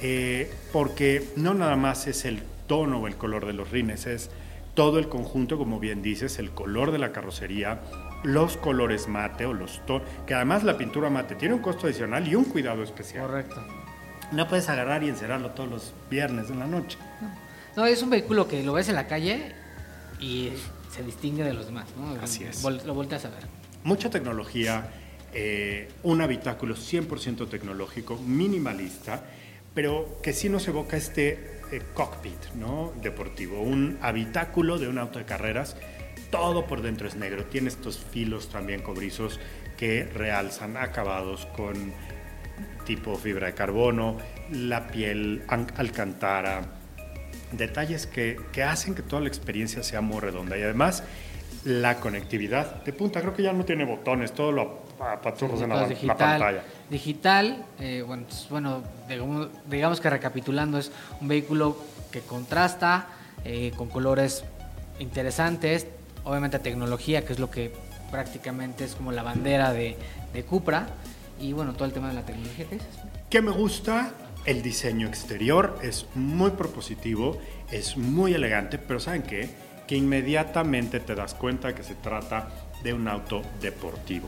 eh, 0.01 0.51
porque 0.71 1.27
no 1.35 1.53
nada 1.53 1.75
más 1.75 2.07
es 2.07 2.25
el 2.25 2.41
tono 2.67 2.99
o 2.99 3.07
el 3.07 3.15
color 3.15 3.45
de 3.45 3.53
los 3.53 3.69
rines, 3.71 4.05
es 4.07 4.29
todo 4.73 4.99
el 4.99 5.09
conjunto, 5.09 5.57
como 5.57 5.79
bien 5.79 6.01
dices, 6.01 6.39
el 6.39 6.51
color 6.51 6.91
de 6.91 6.97
la 6.99 7.11
carrocería, 7.11 7.81
los 8.23 8.55
colores 8.57 9.07
mate 9.07 9.45
o 9.45 9.53
los 9.53 9.85
tonos, 9.85 10.07
que 10.25 10.33
además 10.33 10.63
la 10.63 10.77
pintura 10.77 11.09
mate 11.09 11.35
tiene 11.35 11.53
un 11.55 11.61
costo 11.61 11.87
adicional 11.87 12.27
y 12.27 12.35
un 12.35 12.45
cuidado 12.45 12.81
especial. 12.83 13.25
Correcto. 13.27 13.61
No 14.31 14.47
puedes 14.47 14.69
agarrar 14.69 15.03
y 15.03 15.09
encerrarlo 15.09 15.49
todos 15.51 15.69
los 15.69 15.93
viernes 16.09 16.49
en 16.49 16.59
la 16.59 16.67
noche. 16.67 16.97
No, 17.75 17.85
es 17.85 18.01
un 18.01 18.09
vehículo 18.09 18.47
que 18.47 18.63
lo 18.63 18.73
ves 18.73 18.87
en 18.87 18.95
la 18.95 19.07
calle 19.07 19.53
y 20.21 20.51
se 20.89 21.03
distingue 21.03 21.43
de 21.43 21.53
los 21.53 21.65
demás, 21.65 21.87
¿no? 21.97 22.21
Así 22.21 22.43
es. 22.45 22.63
Vol- 22.63 22.81
lo 22.83 22.93
volteas 22.93 23.25
a 23.25 23.29
ver. 23.29 23.39
mucha 23.83 24.09
tecnología, 24.09 24.89
eh, 25.33 25.89
un 26.03 26.21
habitáculo 26.21 26.75
100% 26.75 27.47
tecnológico, 27.49 28.17
minimalista, 28.17 29.23
pero 29.73 30.19
que 30.21 30.33
sí 30.33 30.49
nos 30.49 30.67
evoca 30.67 30.97
este 30.97 31.59
eh, 31.71 31.81
cockpit 31.93 32.53
¿no? 32.55 32.93
deportivo, 33.01 33.61
un 33.61 33.97
habitáculo 34.01 34.77
de 34.77 34.87
un 34.87 34.97
auto 34.97 35.19
de 35.19 35.25
carreras. 35.25 35.77
Todo 36.29 36.65
por 36.65 36.81
dentro 36.81 37.07
es 37.07 37.15
negro, 37.15 37.45
tiene 37.45 37.67
estos 37.67 37.99
filos 37.99 38.49
también 38.49 38.81
cobrizos 38.81 39.39
que 39.77 40.05
realzan 40.05 40.77
acabados 40.77 41.45
con 41.47 41.93
tipo 42.85 43.15
fibra 43.15 43.47
de 43.47 43.53
carbono, 43.53 44.17
la 44.49 44.87
piel 44.87 45.43
an- 45.47 45.71
alcantara, 45.75 46.80
detalles 47.51 48.07
que, 48.07 48.39
que 48.51 48.63
hacen 48.63 48.95
que 48.95 49.01
toda 49.01 49.21
la 49.21 49.27
experiencia 49.27 49.83
sea 49.83 50.01
muy 50.01 50.19
redonda 50.19 50.57
y 50.57 50.63
además 50.63 51.03
la 51.63 51.99
conectividad 51.99 52.83
de 52.83 52.93
punta. 52.93 53.21
Creo 53.21 53.33
que 53.33 53.43
ya 53.43 53.53
no 53.53 53.65
tiene 53.65 53.85
botones, 53.85 54.33
todo 54.33 54.51
lo 54.51 54.81
apachurras 54.99 55.61
en 55.61 55.69
la, 55.69 55.87
digital, 55.87 56.17
pantalla. 56.17 56.63
Digital, 56.89 57.65
eh, 57.79 58.03
bueno, 58.05 58.23
pues, 58.27 58.47
bueno, 58.49 58.83
digamos, 59.07 59.49
digamos 59.69 60.01
que 60.01 60.09
recapitulando, 60.09 60.77
es 60.77 60.91
un 61.19 61.27
vehículo 61.27 61.77
que 62.11 62.21
contrasta 62.21 63.07
eh, 63.45 63.71
con 63.75 63.89
colores 63.89 64.43
interesantes, 64.99 65.87
obviamente 66.23 66.59
tecnología, 66.59 67.25
que 67.25 67.33
es 67.33 67.39
lo 67.39 67.49
que 67.49 67.73
prácticamente 68.11 68.83
es 68.83 68.95
como 68.95 69.11
la 69.11 69.23
bandera 69.23 69.71
de, 69.71 69.97
de 70.33 70.43
Cupra, 70.43 70.87
y 71.39 71.53
bueno, 71.53 71.73
todo 71.73 71.85
el 71.85 71.93
tema 71.93 72.09
de 72.09 72.15
la 72.15 72.23
tecnología 72.23 72.65
que 72.65 72.75
dices. 72.75 72.99
¿Qué 73.29 73.41
me 73.41 73.51
gusta? 73.51 74.11
El 74.45 74.63
diseño 74.63 75.07
exterior 75.07 75.77
es 75.83 76.07
muy 76.15 76.51
propositivo, 76.51 77.39
es 77.69 77.95
muy 77.95 78.33
elegante, 78.33 78.79
pero 78.79 78.99
¿saben 78.99 79.21
qué? 79.21 79.49
Que 79.87 79.95
inmediatamente 79.95 80.99
te 80.99 81.13
das 81.13 81.35
cuenta 81.35 81.75
que 81.75 81.83
se 81.83 81.93
trata 81.93 82.49
de 82.83 82.93
un 82.93 83.07
auto 83.07 83.43
deportivo. 83.61 84.27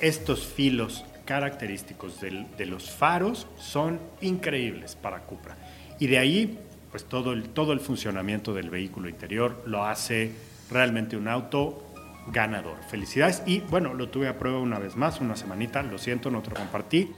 Estos 0.00 0.44
filos 0.44 1.04
característicos 1.24 2.20
de 2.20 2.66
los 2.66 2.90
faros 2.90 3.46
son 3.56 4.00
increíbles 4.20 4.96
para 4.96 5.20
Cupra. 5.20 5.56
Y 6.00 6.08
de 6.08 6.18
ahí, 6.18 6.58
pues 6.90 7.04
todo 7.04 7.32
el, 7.32 7.50
todo 7.50 7.72
el 7.72 7.78
funcionamiento 7.78 8.52
del 8.52 8.68
vehículo 8.68 9.08
interior 9.08 9.62
lo 9.64 9.84
hace 9.84 10.32
realmente 10.70 11.16
un 11.16 11.28
auto 11.28 11.84
ganador. 12.32 12.78
Felicidades. 12.90 13.42
Y 13.46 13.60
bueno, 13.60 13.94
lo 13.94 14.08
tuve 14.08 14.28
a 14.28 14.38
prueba 14.38 14.58
una 14.58 14.78
vez 14.78 14.96
más, 14.96 15.20
una 15.20 15.36
semanita. 15.36 15.82
Lo 15.84 15.98
siento, 15.98 16.30
no 16.30 16.42
te 16.42 16.50
lo 16.50 16.56
compartí. 16.56 17.12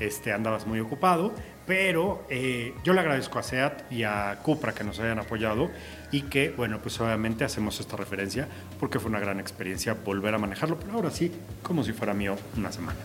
Este, 0.00 0.32
andabas 0.32 0.66
muy 0.66 0.80
ocupado, 0.80 1.32
pero 1.66 2.26
eh, 2.28 2.74
yo 2.82 2.92
le 2.92 3.00
agradezco 3.00 3.38
a 3.38 3.42
SEAT 3.42 3.92
y 3.92 4.02
a 4.02 4.38
Cupra 4.42 4.74
que 4.74 4.84
nos 4.84 4.98
hayan 4.98 5.18
apoyado 5.18 5.70
y 6.10 6.22
que, 6.22 6.50
bueno, 6.50 6.80
pues 6.80 7.00
obviamente 7.00 7.44
hacemos 7.44 7.78
esta 7.80 7.96
referencia 7.96 8.48
porque 8.80 8.98
fue 8.98 9.10
una 9.10 9.20
gran 9.20 9.40
experiencia 9.40 9.94
volver 10.04 10.34
a 10.34 10.38
manejarlo, 10.38 10.78
pero 10.78 10.92
ahora 10.94 11.10
sí, 11.10 11.32
como 11.62 11.84
si 11.84 11.92
fuera 11.92 12.12
mío 12.12 12.36
una 12.56 12.72
semana. 12.72 12.98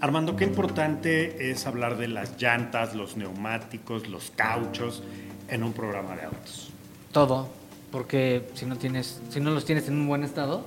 Armando, 0.00 0.36
qué 0.36 0.44
importante 0.44 1.50
es 1.50 1.66
hablar 1.66 1.96
de 1.96 2.06
las 2.06 2.40
llantas, 2.40 2.94
los 2.94 3.16
neumáticos, 3.16 4.08
los 4.08 4.30
cauchos 4.30 5.02
en 5.48 5.64
un 5.64 5.72
programa 5.72 6.14
de 6.14 6.22
autos. 6.22 6.70
Todo, 7.12 7.48
porque 7.90 8.48
si 8.54 8.66
no 8.66 8.76
tienes, 8.76 9.20
si 9.30 9.40
no 9.40 9.50
los 9.50 9.64
tienes 9.64 9.88
en 9.88 9.94
un 9.94 10.06
buen 10.06 10.22
estado, 10.22 10.64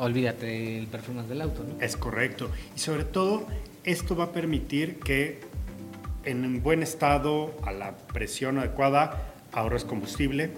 olvídate 0.00 0.46
del 0.46 0.86
performance 0.86 1.28
del 1.28 1.42
auto, 1.42 1.62
¿no? 1.62 1.80
Es 1.80 1.96
correcto. 1.96 2.50
Y 2.74 2.80
sobre 2.80 3.04
todo, 3.04 3.46
esto 3.84 4.16
va 4.16 4.24
a 4.24 4.32
permitir 4.32 4.98
que 4.98 5.40
en 6.24 6.44
un 6.44 6.62
buen 6.62 6.82
estado, 6.82 7.54
a 7.64 7.72
la 7.72 7.96
presión 7.96 8.58
adecuada, 8.58 9.32
ahorres 9.52 9.84
combustible, 9.84 10.50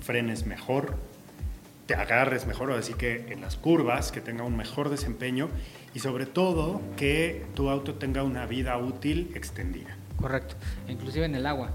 frenes 0.00 0.46
mejor, 0.46 0.96
te 1.86 1.94
agarres 1.94 2.46
mejor, 2.46 2.72
así 2.72 2.94
que 2.94 3.32
en 3.32 3.40
las 3.40 3.56
curvas, 3.56 4.12
que 4.12 4.20
tenga 4.20 4.44
un 4.44 4.56
mejor 4.56 4.90
desempeño 4.90 5.48
y 5.94 6.00
sobre 6.00 6.26
todo 6.26 6.80
que 6.96 7.46
tu 7.54 7.70
auto 7.70 7.94
tenga 7.94 8.22
una 8.22 8.46
vida 8.46 8.76
útil 8.76 9.32
extendida. 9.34 9.96
Correcto, 10.16 10.56
inclusive 10.88 11.24
en 11.24 11.34
el 11.34 11.46
agua. 11.46 11.70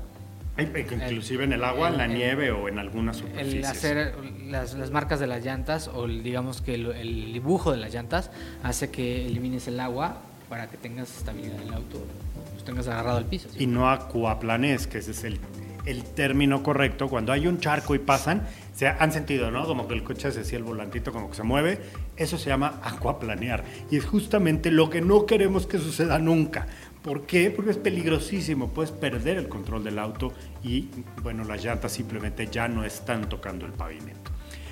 Inclusive 0.58 1.46
en 1.46 1.54
el 1.54 1.64
agua, 1.64 1.90
en 1.90 1.98
la 1.98 2.06
nieve 2.06 2.52
o 2.52 2.68
en 2.68 2.78
algunas 2.78 3.18
superficies. 3.18 3.56
El 3.56 3.66
hacer 3.66 4.14
las, 4.48 4.76
las, 4.76 4.92
marcas 4.92 5.20
de 5.20 5.26
las 5.26 5.44
llantas 5.44 5.88
o 5.88 6.08
digamos 6.08 6.62
que 6.62 6.76
el, 6.76 6.92
el, 6.92 7.34
dibujo 7.34 7.72
de 7.72 7.78
las 7.78 7.92
llantas 7.92 8.30
hace 8.62 8.92
que 8.92 9.26
elimines 9.26 9.68
el 9.68 9.80
agua 9.80 10.18
para 10.50 10.70
que 10.70 10.78
tengas 10.78 11.18
estabilidad 11.18 11.60
en 11.60 11.68
el 11.70 11.74
auto, 11.74 12.06
pues 12.52 12.64
tengas 12.64 12.88
agarrado 12.88 13.18
al 13.18 13.26
piso. 13.26 13.50
¿sí? 13.50 13.64
Y 13.64 13.68
no 13.68 13.90
acuaplanes, 13.90 14.86
que 14.86 15.00
ese 15.00 15.12
es 15.12 15.24
el, 15.24 15.40
el 15.86 16.04
término 16.04 16.62
correcto. 16.62 17.10
Cuando 17.10 17.32
hay 17.32 17.48
un 17.48 17.60
charco 17.60 17.96
y 17.96 18.00
pasan, 18.00 18.44
se 18.76 18.88
han 18.88 19.12
sentido, 19.12 19.52
¿no? 19.52 19.66
Como 19.66 19.88
que 19.88 19.94
el 19.94 20.04
coche 20.04 20.32
se 20.32 20.40
decía 20.40 20.58
el 20.58 20.64
volantito 20.64 21.12
como 21.12 21.30
que 21.30 21.36
se 21.36 21.44
mueve. 21.44 21.80
Eso 22.18 22.38
se 22.38 22.50
llama 22.50 22.80
acuaplanear. 22.84 23.64
Y 23.92 23.98
es 23.98 24.06
justamente 24.06 24.72
lo 24.72 24.90
que 24.90 25.02
no 25.02 25.26
queremos 25.26 25.68
que 25.68 25.78
suceda 25.78 26.20
nunca. 26.20 26.68
¿Por 27.04 27.26
qué? 27.26 27.52
Porque 27.52 27.72
es 27.72 27.78
peligrosísimo, 27.78 28.70
puedes 28.70 28.92
perder 28.92 29.38
el 29.38 29.50
control 29.50 29.84
del 29.84 30.00
auto 30.00 30.32
y, 30.64 30.90
bueno, 31.22 31.44
las 31.44 31.64
llantas 31.64 31.92
simplemente 31.92 32.48
ya 32.48 32.70
no 32.70 32.86
están 32.86 33.28
tocando 33.28 33.66
el 33.66 33.74
pavimento. 33.74 34.32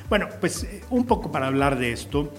Bueno, 0.10 0.30
pues 0.40 0.64
eh, 0.64 0.82
un 0.90 1.06
poco 1.06 1.30
para 1.32 1.48
hablar 1.48 1.78
de 1.78 1.92
esto, 1.92 2.32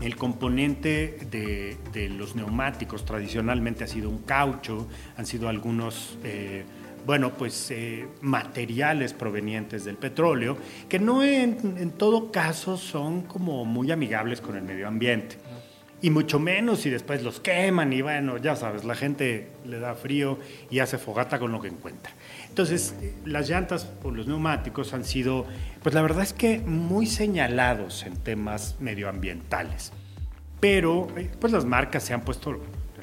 el 0.00 0.16
componente 0.16 1.18
de, 1.28 1.76
de 1.92 2.08
los 2.08 2.36
neumáticos 2.36 3.04
tradicionalmente 3.04 3.84
ha 3.84 3.88
sido 3.88 4.08
un 4.08 4.18
caucho, 4.18 4.88
han 5.16 5.26
sido 5.26 5.48
algunos... 5.48 6.16
Eh, 6.24 6.64
bueno, 7.06 7.32
pues 7.32 7.70
eh, 7.70 8.06
materiales 8.20 9.14
provenientes 9.14 9.84
del 9.86 9.96
petróleo, 9.96 10.58
que 10.88 10.98
no 10.98 11.22
en, 11.24 11.76
en, 11.78 11.90
todo 11.92 12.30
caso 12.30 12.76
son 12.76 13.22
como 13.22 13.64
muy 13.64 13.90
amigables 13.90 14.42
con 14.42 14.54
el 14.54 14.62
medio 14.62 14.86
ambiente. 14.86 15.36
Y 16.02 16.08
mucho 16.10 16.38
menos 16.38 16.80
si 16.80 16.90
después 16.90 17.22
los 17.22 17.40
queman 17.40 17.92
y 17.92 18.00
bueno, 18.00 18.38
ya 18.38 18.56
sabes, 18.56 18.84
la 18.84 18.94
gente 18.94 19.50
le 19.66 19.78
da 19.80 19.94
frío 19.94 20.38
y 20.70 20.78
hace 20.78 20.96
fogata 20.96 21.38
con 21.38 21.52
lo 21.52 21.60
que 21.60 21.68
encuentra. 21.68 22.12
Entonces, 22.48 22.94
las 23.26 23.50
llantas 23.50 23.86
o 24.02 24.10
los 24.10 24.26
neumáticos 24.26 24.94
han 24.94 25.04
sido, 25.04 25.46
pues 25.82 25.94
la 25.94 26.00
verdad 26.00 26.22
es 26.22 26.32
que 26.32 26.58
muy 26.60 27.06
señalados 27.06 28.04
en 28.06 28.16
temas 28.16 28.76
medioambientales. 28.80 29.92
Pero, 30.58 31.08
eh, 31.16 31.30
pues 31.38 31.52
las 31.52 31.66
marcas 31.66 32.02
se 32.02 32.14
han 32.14 32.22
puesto, 32.22 32.52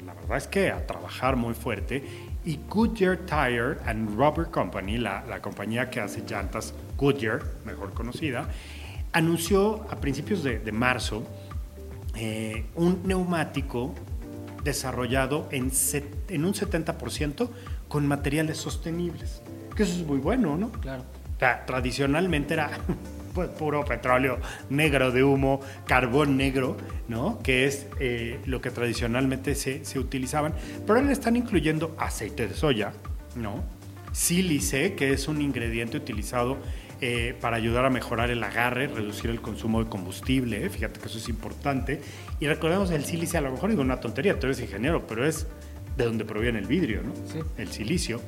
la 0.04 0.14
verdad 0.14 0.36
es 0.36 0.48
que 0.48 0.70
a 0.70 0.84
trabajar 0.84 1.36
muy 1.36 1.54
fuerte 1.54 2.02
y 2.44 2.58
Goodyear 2.68 3.18
Tire 3.18 3.76
and 3.84 4.16
Rubber 4.16 4.46
Company, 4.46 4.98
la, 4.98 5.24
la, 5.26 5.40
compañía 5.40 5.90
que 5.90 6.00
hace 6.00 6.22
llantas 6.26 6.74
Goodyear, 6.96 7.42
mejor 7.64 7.92
conocida, 7.94 8.48
anunció 9.12 9.86
a 9.90 9.96
principios 9.96 10.42
de, 10.42 10.58
de 10.58 10.72
marzo 10.72 11.24
eh, 12.20 12.64
un 12.74 13.02
neumático 13.04 13.94
desarrollado 14.64 15.48
en, 15.52 15.70
set, 15.70 16.28
en 16.28 16.44
un 16.44 16.52
70% 16.52 17.48
con 17.86 18.08
materiales 18.08 18.56
sostenibles. 18.58 19.40
Que 19.76 19.84
eso 19.84 20.00
es 20.00 20.04
muy 20.04 20.18
bueno, 20.18 20.56
¿no? 20.56 20.72
Claro. 20.72 21.04
O 21.36 21.38
sea, 21.38 21.64
tradicionalmente 21.64 22.54
era 22.54 22.70
pues, 23.34 23.50
puro 23.50 23.84
petróleo 23.84 24.38
negro 24.68 25.12
de 25.12 25.22
humo, 25.22 25.60
carbón 25.86 26.36
negro, 26.36 26.76
¿no? 27.06 27.38
Que 27.38 27.66
es 27.66 27.86
eh, 28.00 28.40
lo 28.46 28.60
que 28.60 28.72
tradicionalmente 28.72 29.54
se, 29.54 29.84
se, 29.84 30.00
utilizaban. 30.00 30.54
Pero 30.80 30.94
ahora 30.94 31.06
le 31.06 31.12
están 31.12 31.36
incluyendo 31.36 31.94
aceite 32.00 32.48
de 32.48 32.54
soya, 32.54 32.92
¿no? 33.36 33.62
Sílice, 34.10 34.94
que 34.94 35.12
es 35.12 35.28
un 35.28 35.40
ingrediente 35.40 35.96
utilizado 35.96 36.56
eh, 37.00 37.36
para 37.40 37.56
ayudar 37.56 37.84
a 37.84 37.90
mejorar 37.90 38.30
el 38.30 38.42
agarre, 38.42 38.88
reducir 38.88 39.30
el 39.30 39.40
consumo 39.40 39.82
de 39.82 39.88
combustible. 39.88 40.64
¿eh? 40.64 40.68
Fíjate 40.68 40.98
que 40.98 41.06
eso 41.06 41.18
es 41.18 41.28
importante. 41.28 42.00
Y 42.40 42.46
recordemos 42.46 42.90
el 42.90 43.04
sílice, 43.04 43.38
a 43.38 43.40
lo 43.40 43.52
mejor 43.52 43.70
digo 43.70 43.82
una 43.82 44.00
tontería, 44.00 44.38
tú 44.38 44.46
eres 44.46 44.60
ingeniero, 44.60 45.06
pero 45.06 45.24
es 45.24 45.46
de 45.96 46.04
donde 46.04 46.24
proviene 46.24 46.58
el 46.58 46.66
vidrio, 46.66 47.02
¿no? 47.02 47.12
Sí. 47.32 47.40
El 47.56 47.68
silicio. 47.68 48.20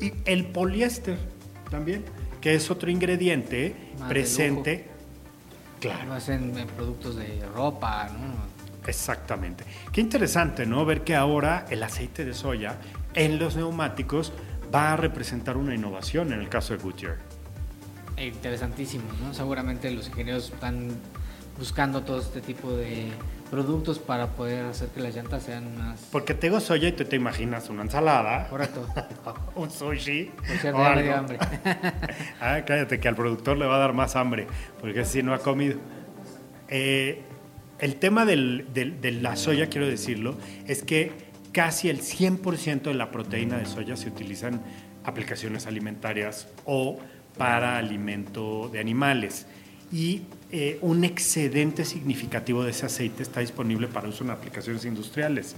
Y 0.00 0.12
el 0.24 0.46
poliéster 0.46 1.18
también, 1.70 2.04
que 2.40 2.54
es 2.54 2.70
otro 2.70 2.90
ingrediente 2.90 3.74
Más 3.98 4.08
presente. 4.08 4.86
Claro. 5.80 6.08
Más 6.08 6.28
en, 6.28 6.56
en, 6.56 6.66
productos 6.68 7.16
de 7.16 7.44
ropa, 7.54 8.08
¿no? 8.08 8.88
Exactamente. 8.88 9.64
Qué 9.92 10.00
interesante, 10.00 10.64
¿no? 10.64 10.84
Ver 10.84 11.04
que 11.04 11.14
ahora 11.14 11.66
el 11.70 11.82
aceite 11.82 12.24
de 12.24 12.32
soya 12.32 12.78
en 13.14 13.38
los 13.38 13.56
neumáticos 13.56 14.32
va 14.74 14.92
a 14.92 14.96
representar 14.96 15.56
una 15.56 15.74
innovación 15.74 16.32
en 16.32 16.40
el 16.40 16.48
caso 16.48 16.74
de 16.76 16.82
Goodyear. 16.82 17.25
Interesantísimo, 18.18 19.04
¿no? 19.22 19.34
Seguramente 19.34 19.90
los 19.90 20.08
ingenieros 20.08 20.50
están 20.52 20.88
buscando 21.58 22.02
todo 22.02 22.20
este 22.20 22.40
tipo 22.40 22.72
de 22.72 23.08
productos 23.50 23.98
para 23.98 24.28
poder 24.28 24.66
hacer 24.66 24.88
que 24.88 25.00
las 25.00 25.14
llantas 25.14 25.44
sean 25.44 25.76
más... 25.78 26.00
Porque 26.10 26.34
te 26.34 26.48
digo 26.48 26.60
soya 26.60 26.88
y 26.88 26.92
tú 26.92 27.04
te 27.04 27.16
imaginas 27.16 27.68
una 27.70 27.82
ensalada. 27.82 28.48
Correcto. 28.48 28.86
un 29.54 29.70
sushi. 29.70 30.24
Por 30.36 30.56
cierto, 30.58 30.82
ya 30.82 30.94
me 30.94 31.02
dio 31.02 31.16
hambre. 31.16 31.38
ah, 32.40 32.60
cállate, 32.66 33.00
que 33.00 33.08
al 33.08 33.14
productor 33.14 33.56
le 33.56 33.66
va 33.66 33.76
a 33.76 33.78
dar 33.78 33.92
más 33.92 34.16
hambre, 34.16 34.46
porque 34.80 35.04
si 35.04 35.22
no 35.22 35.32
ha 35.32 35.38
comido. 35.38 35.78
Eh, 36.68 37.22
el 37.78 37.96
tema 37.96 38.24
del, 38.24 38.66
del, 38.72 39.00
de 39.00 39.12
la 39.12 39.36
soya, 39.36 39.68
quiero 39.68 39.86
decirlo, 39.86 40.36
es 40.66 40.82
que 40.82 41.12
casi 41.52 41.88
el 41.88 42.00
100% 42.00 42.82
de 42.82 42.94
la 42.94 43.10
proteína 43.10 43.58
de 43.58 43.66
soya 43.66 43.96
se 43.96 44.08
utiliza 44.08 44.48
en 44.48 44.60
aplicaciones 45.04 45.66
alimentarias 45.66 46.48
o 46.64 46.98
para 47.36 47.78
alimento 47.78 48.68
de 48.72 48.80
animales. 48.80 49.46
Y 49.92 50.22
eh, 50.50 50.78
un 50.80 51.04
excedente 51.04 51.84
significativo 51.84 52.64
de 52.64 52.70
ese 52.70 52.86
aceite 52.86 53.22
está 53.22 53.40
disponible 53.40 53.88
para 53.88 54.08
uso 54.08 54.24
en 54.24 54.30
aplicaciones 54.30 54.84
industriales. 54.84 55.56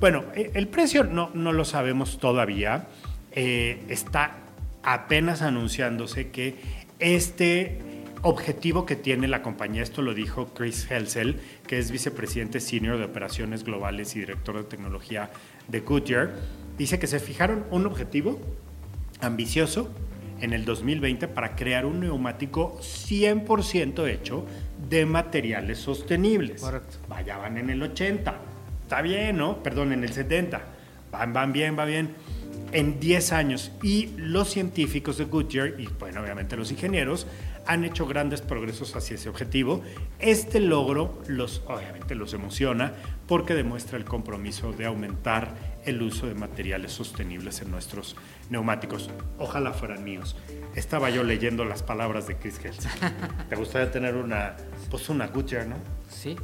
Bueno, 0.00 0.24
eh, 0.34 0.50
el 0.54 0.68
precio 0.68 1.04
no, 1.04 1.30
no, 1.34 1.52
lo 1.52 1.64
sabemos 1.64 2.18
todavía. 2.18 2.88
Eh, 3.32 3.82
está 3.88 4.38
apenas 4.82 5.42
anunciándose 5.42 6.30
que 6.30 6.56
este 6.98 7.78
objetivo 8.22 8.86
que 8.86 8.96
tiene 8.96 9.28
la 9.28 9.42
compañía, 9.42 9.82
esto 9.82 10.02
lo 10.02 10.14
dijo 10.14 10.52
Chris 10.54 10.90
Helsel, 10.90 11.40
que 11.66 11.78
es 11.78 11.90
vicepresidente 11.90 12.60
senior 12.60 12.98
de 12.98 13.04
operaciones 13.04 13.64
globales 13.64 14.16
y 14.16 14.20
director 14.20 14.56
de 14.56 14.64
tecnología 14.64 15.30
de 15.68 15.80
Goodyear, 15.80 16.34
dice 16.76 16.98
que 16.98 17.06
se 17.06 17.20
fijaron 17.20 17.64
un 17.70 17.86
objetivo 17.86 18.40
ambicioso 19.20 19.90
en 20.40 20.52
el 20.52 20.64
2020 20.64 21.28
para 21.28 21.56
crear 21.56 21.86
un 21.86 22.00
neumático 22.00 22.78
100% 22.80 24.08
hecho 24.08 24.44
de 24.88 25.06
materiales 25.06 25.78
sostenibles. 25.78 26.60
Correcto. 26.60 26.98
Vaya, 27.08 27.38
van 27.38 27.58
en 27.58 27.70
el 27.70 27.82
80. 27.82 28.34
Está 28.82 29.02
bien, 29.02 29.36
¿no? 29.36 29.62
Perdón, 29.62 29.92
en 29.92 30.04
el 30.04 30.12
70. 30.12 30.62
Van, 31.10 31.32
van 31.32 31.52
bien, 31.52 31.78
va 31.78 31.84
bien. 31.84 32.14
En 32.72 33.00
10 33.00 33.32
años. 33.32 33.72
Y 33.82 34.10
los 34.16 34.50
científicos 34.50 35.18
de 35.18 35.24
Goodyear 35.24 35.80
y, 35.80 35.88
bueno, 35.98 36.20
obviamente 36.20 36.56
los 36.56 36.70
ingenieros 36.70 37.26
han 37.66 37.84
hecho 37.84 38.06
grandes 38.06 38.40
progresos 38.40 38.94
hacia 38.96 39.16
ese 39.16 39.28
objetivo. 39.28 39.82
Este 40.18 40.60
logro 40.60 41.20
los, 41.26 41.62
obviamente 41.66 42.14
los 42.14 42.32
emociona 42.34 42.94
porque 43.26 43.54
demuestra 43.54 43.98
el 43.98 44.04
compromiso 44.04 44.72
de 44.72 44.86
aumentar 44.86 45.54
el 45.84 46.02
uso 46.02 46.26
de 46.26 46.34
materiales 46.34 46.92
sostenibles 46.92 47.60
en 47.62 47.70
nuestros 47.70 48.16
neumáticos. 48.50 49.10
Ojalá 49.38 49.72
fueran 49.72 50.04
míos. 50.04 50.36
Estaba 50.74 51.10
yo 51.10 51.22
leyendo 51.22 51.64
las 51.64 51.82
palabras 51.82 52.26
de 52.26 52.36
Chris 52.36 52.58
Helsing. 52.58 52.90
¿Te 53.48 53.56
gustaría 53.56 53.90
tener 53.90 54.14
una, 54.14 54.56
pues 54.90 55.08
una 55.08 55.26
Goodyear, 55.28 55.66
no? 55.66 55.76
Sí. 56.08 56.36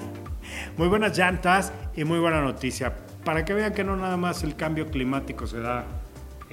muy 0.76 0.88
buenas 0.88 1.16
llantas 1.16 1.72
y 1.96 2.04
muy 2.04 2.18
buena 2.18 2.40
noticia. 2.40 2.96
Para 3.24 3.44
que 3.44 3.54
vean 3.54 3.72
que 3.72 3.84
no 3.84 3.96
nada 3.96 4.16
más 4.16 4.42
el 4.42 4.56
cambio 4.56 4.90
climático 4.90 5.46
se 5.46 5.60
da 5.60 6.01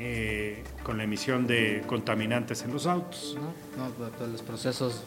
eh, 0.01 0.63
con 0.81 0.97
la 0.97 1.03
emisión 1.03 1.45
de 1.45 1.83
contaminantes 1.85 2.63
en 2.63 2.71
los 2.71 2.87
autos. 2.87 3.37
No, 3.77 3.89
no 3.89 4.09
todos 4.11 4.31
los 4.31 4.41
procesos. 4.41 5.03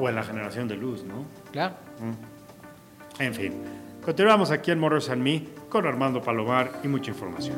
O 0.00 0.08
en 0.08 0.16
la 0.16 0.24
generación 0.24 0.66
de 0.66 0.76
luz, 0.76 1.04
¿no? 1.04 1.24
Claro. 1.52 1.76
Mm. 2.00 3.22
En 3.22 3.34
fin, 3.34 3.52
continuamos 4.04 4.50
aquí 4.50 4.72
en 4.72 4.80
Motors 4.80 5.10
and 5.10 5.22
Me 5.22 5.44
con 5.68 5.86
Armando 5.86 6.20
Palomar 6.20 6.80
y 6.82 6.88
mucha 6.88 7.12
información. 7.12 7.56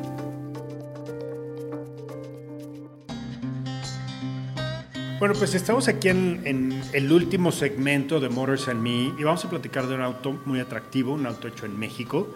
Bueno, 5.18 5.34
pues 5.38 5.54
estamos 5.54 5.88
aquí 5.88 6.10
en, 6.10 6.42
en, 6.44 6.82
el 6.92 7.10
último 7.10 7.50
segmento 7.50 8.20
de 8.20 8.28
Motors 8.28 8.68
and 8.68 8.82
Me 8.82 9.14
y 9.18 9.24
vamos 9.24 9.42
a 9.46 9.48
platicar 9.48 9.86
de 9.86 9.94
un 9.94 10.02
auto 10.02 10.38
muy 10.44 10.60
atractivo, 10.60 11.14
un 11.14 11.24
auto 11.24 11.48
hecho 11.48 11.64
en 11.64 11.78
México, 11.78 12.28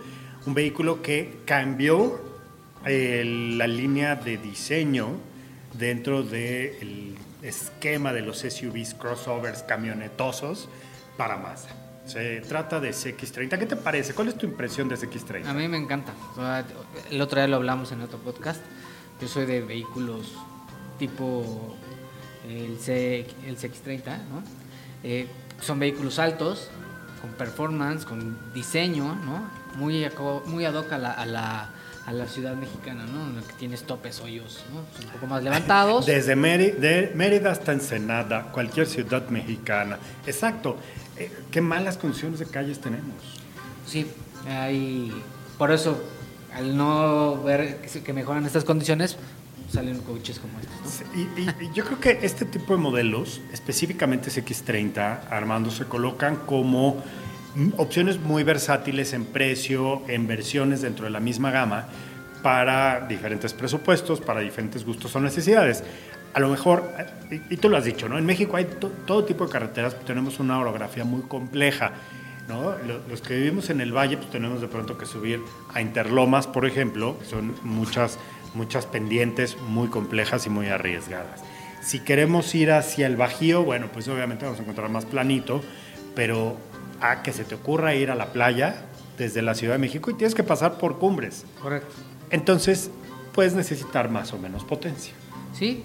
un 0.47 0.55
vehículo 0.55 1.03
que 1.03 1.41
cambió 1.45 2.29
la 2.85 3.67
línea 3.67 4.17
de 4.17 4.39
diseño 4.39 5.11
dentro 5.79 6.23
del 6.23 7.17
esquema 7.43 8.13
de 8.13 8.23
los 8.23 8.39
SUVs 8.39 8.95
crossovers 8.95 9.63
camionetosos 9.63 10.69
para 11.17 11.37
Mazda. 11.37 11.71
Se 12.07 12.41
trata 12.41 12.81
de 12.81 12.91
CX30. 12.91 13.59
¿Qué 13.59 13.67
te 13.67 13.77
parece? 13.77 14.15
¿Cuál 14.15 14.29
es 14.29 14.39
tu 14.39 14.47
impresión 14.47 14.89
de 14.89 14.97
CX30? 14.97 15.47
A 15.47 15.53
mí 15.53 15.69
me 15.69 15.77
encanta. 15.77 16.15
El 17.11 17.21
otro 17.21 17.39
día 17.39 17.49
lo 17.49 17.57
hablamos 17.57 17.93
en 17.93 18.01
otro 18.01 18.19
podcast. 18.19 18.63
Yo 19.21 19.29
soy 19.29 19.45
de 19.45 19.61
vehículos 19.61 20.35
tipo 20.99 21.77
el, 22.49 22.79
el 23.47 23.59
CX30, 23.59 24.05
¿no? 24.05 24.43
Eh, 25.03 25.27
son 25.61 25.79
vehículos 25.79 26.19
altos, 26.19 26.71
con 27.21 27.31
performance, 27.33 28.05
con 28.05 28.53
diseño, 28.55 29.15
¿no? 29.15 29.51
Muy, 29.77 30.07
muy 30.47 30.65
ad 30.65 30.75
hoc 30.75 30.93
a 30.93 30.99
la, 30.99 31.13
a 31.13 31.27
la, 31.27 31.71
a 32.09 32.13
la 32.13 32.27
ciudad 32.27 32.57
mexicana, 32.57 33.05
¿no? 33.05 33.29
En 33.29 33.37
el 33.37 33.45
que 33.45 33.53
tienes 33.53 33.83
topes, 33.83 34.21
hoyos, 34.21 34.65
¿no? 34.73 34.81
Son 34.97 35.05
un 35.05 35.13
poco 35.13 35.27
más 35.27 35.43
levantados. 35.43 36.07
Desde 36.07 36.35
de 36.35 37.13
Mérida 37.15 37.51
hasta 37.51 37.73
Ensenada, 37.73 38.45
cualquier 38.51 38.87
ciudad 38.87 39.29
mexicana. 39.29 39.99
Exacto. 40.27 40.79
Eh, 41.19 41.31
qué 41.51 41.61
malas 41.61 41.99
condiciones 41.99 42.39
de 42.39 42.47
calles 42.47 42.81
tenemos. 42.81 43.15
Sí, 43.87 44.07
hay... 44.49 45.13
Por 45.59 45.71
eso, 45.71 46.03
al 46.55 46.75
no 46.75 47.43
ver 47.43 47.83
que 47.83 48.13
mejoran 48.15 48.47
estas 48.47 48.65
condiciones, 48.65 49.19
salen 49.71 49.99
coches 49.99 50.39
como 50.39 50.59
estos. 50.61 51.03
Y, 51.15 51.75
yo 51.75 51.85
creo 51.85 52.01
que 52.01 52.21
este 52.23 52.47
tipo 52.47 52.75
de 52.75 52.81
modelos, 52.81 53.43
específicamente 53.53 54.31
X30, 54.31 55.29
Armando, 55.29 55.71
se 55.71 55.85
colocan 55.85 56.37
como 56.37 57.03
opciones 57.77 58.21
muy 58.21 58.43
versátiles 58.43 59.13
en 59.13 59.25
precio, 59.25 60.03
en 60.09 60.27
versiones 60.27 60.83
dentro 60.83 61.05
de 61.05 61.11
la 61.11 61.21
misma 61.21 61.51
gama, 61.51 61.87
para 62.43 63.07
diferentes 63.07 63.53
presupuestos, 63.53 64.21
para 64.21 64.41
diferentes 64.41 64.85
gustos 64.85 65.15
o 65.17 65.21
necesidades. 65.21 65.83
A 66.35 66.41
lo 66.41 66.49
mejor, 66.49 66.85
y, 67.31 67.57
tú 67.57 67.69
lo 67.69 67.77
has 67.77 67.85
dicho, 67.85 68.09
¿no? 68.09 68.19
En 68.19 68.27
México 68.27 68.57
hay 68.57 68.67
todo 69.07 69.25
tipo 69.25 69.47
de 69.47 69.53
carreteras, 69.53 69.99
tenemos 70.05 70.39
una 70.39 70.59
orografía 70.59 71.05
muy 71.05 71.23
compleja. 71.23 71.93
¿no? 72.49 72.75
Los 73.11 73.21
que 73.21 73.35
vivimos 73.37 73.69
en 73.69 73.83
el 73.83 73.95
valle, 73.95 74.17
pues 74.17 74.31
tenemos 74.31 74.63
de 74.63 74.69
pronto 74.69 74.97
que 74.97 75.05
subir 75.05 75.41
a 75.75 75.83
Interlomas, 75.83 76.47
por 76.47 76.65
ejemplo, 76.65 77.19
son 77.29 77.55
muchas 77.63 78.19
muchas 78.55 78.87
pendientes 78.87 79.57
muy 79.69 79.89
complejas 79.89 80.47
y 80.47 80.51
muy 80.51 80.69
arriesgadas. 80.69 81.43
Si 81.81 82.01
queremos 82.01 82.55
ir 82.55 82.73
hacia 82.73 83.07
el 83.07 83.17
Bajío, 83.17 83.63
bueno, 83.65 83.89
pues 83.93 84.09
obviamente 84.09 84.45
vamos 84.45 84.59
a 84.59 84.63
encontrar 84.63 84.91
más 84.91 85.07
planito, 85.07 85.63
pero 86.19 86.57
a 87.01 87.23
que 87.23 87.33
se 87.33 87.45
te 87.45 87.55
ocurra 87.55 87.95
ir 87.95 88.11
a 88.11 88.17
la 88.17 88.33
playa 88.33 88.75
desde 89.19 89.41
la 89.41 89.55
Ciudad 89.55 89.75
de 89.75 89.79
México 89.79 90.11
y 90.11 90.15
tienes 90.15 90.35
que 90.35 90.43
pasar 90.43 90.77
por 90.77 90.99
cumbres. 90.99 91.45
Correcto. 91.63 91.95
Entonces, 92.31 92.91
puedes 93.33 93.55
necesitar 93.55 94.11
más 94.11 94.33
o 94.33 94.39
menos 94.39 94.65
potencia. 94.65 95.15
Sí. 95.53 95.85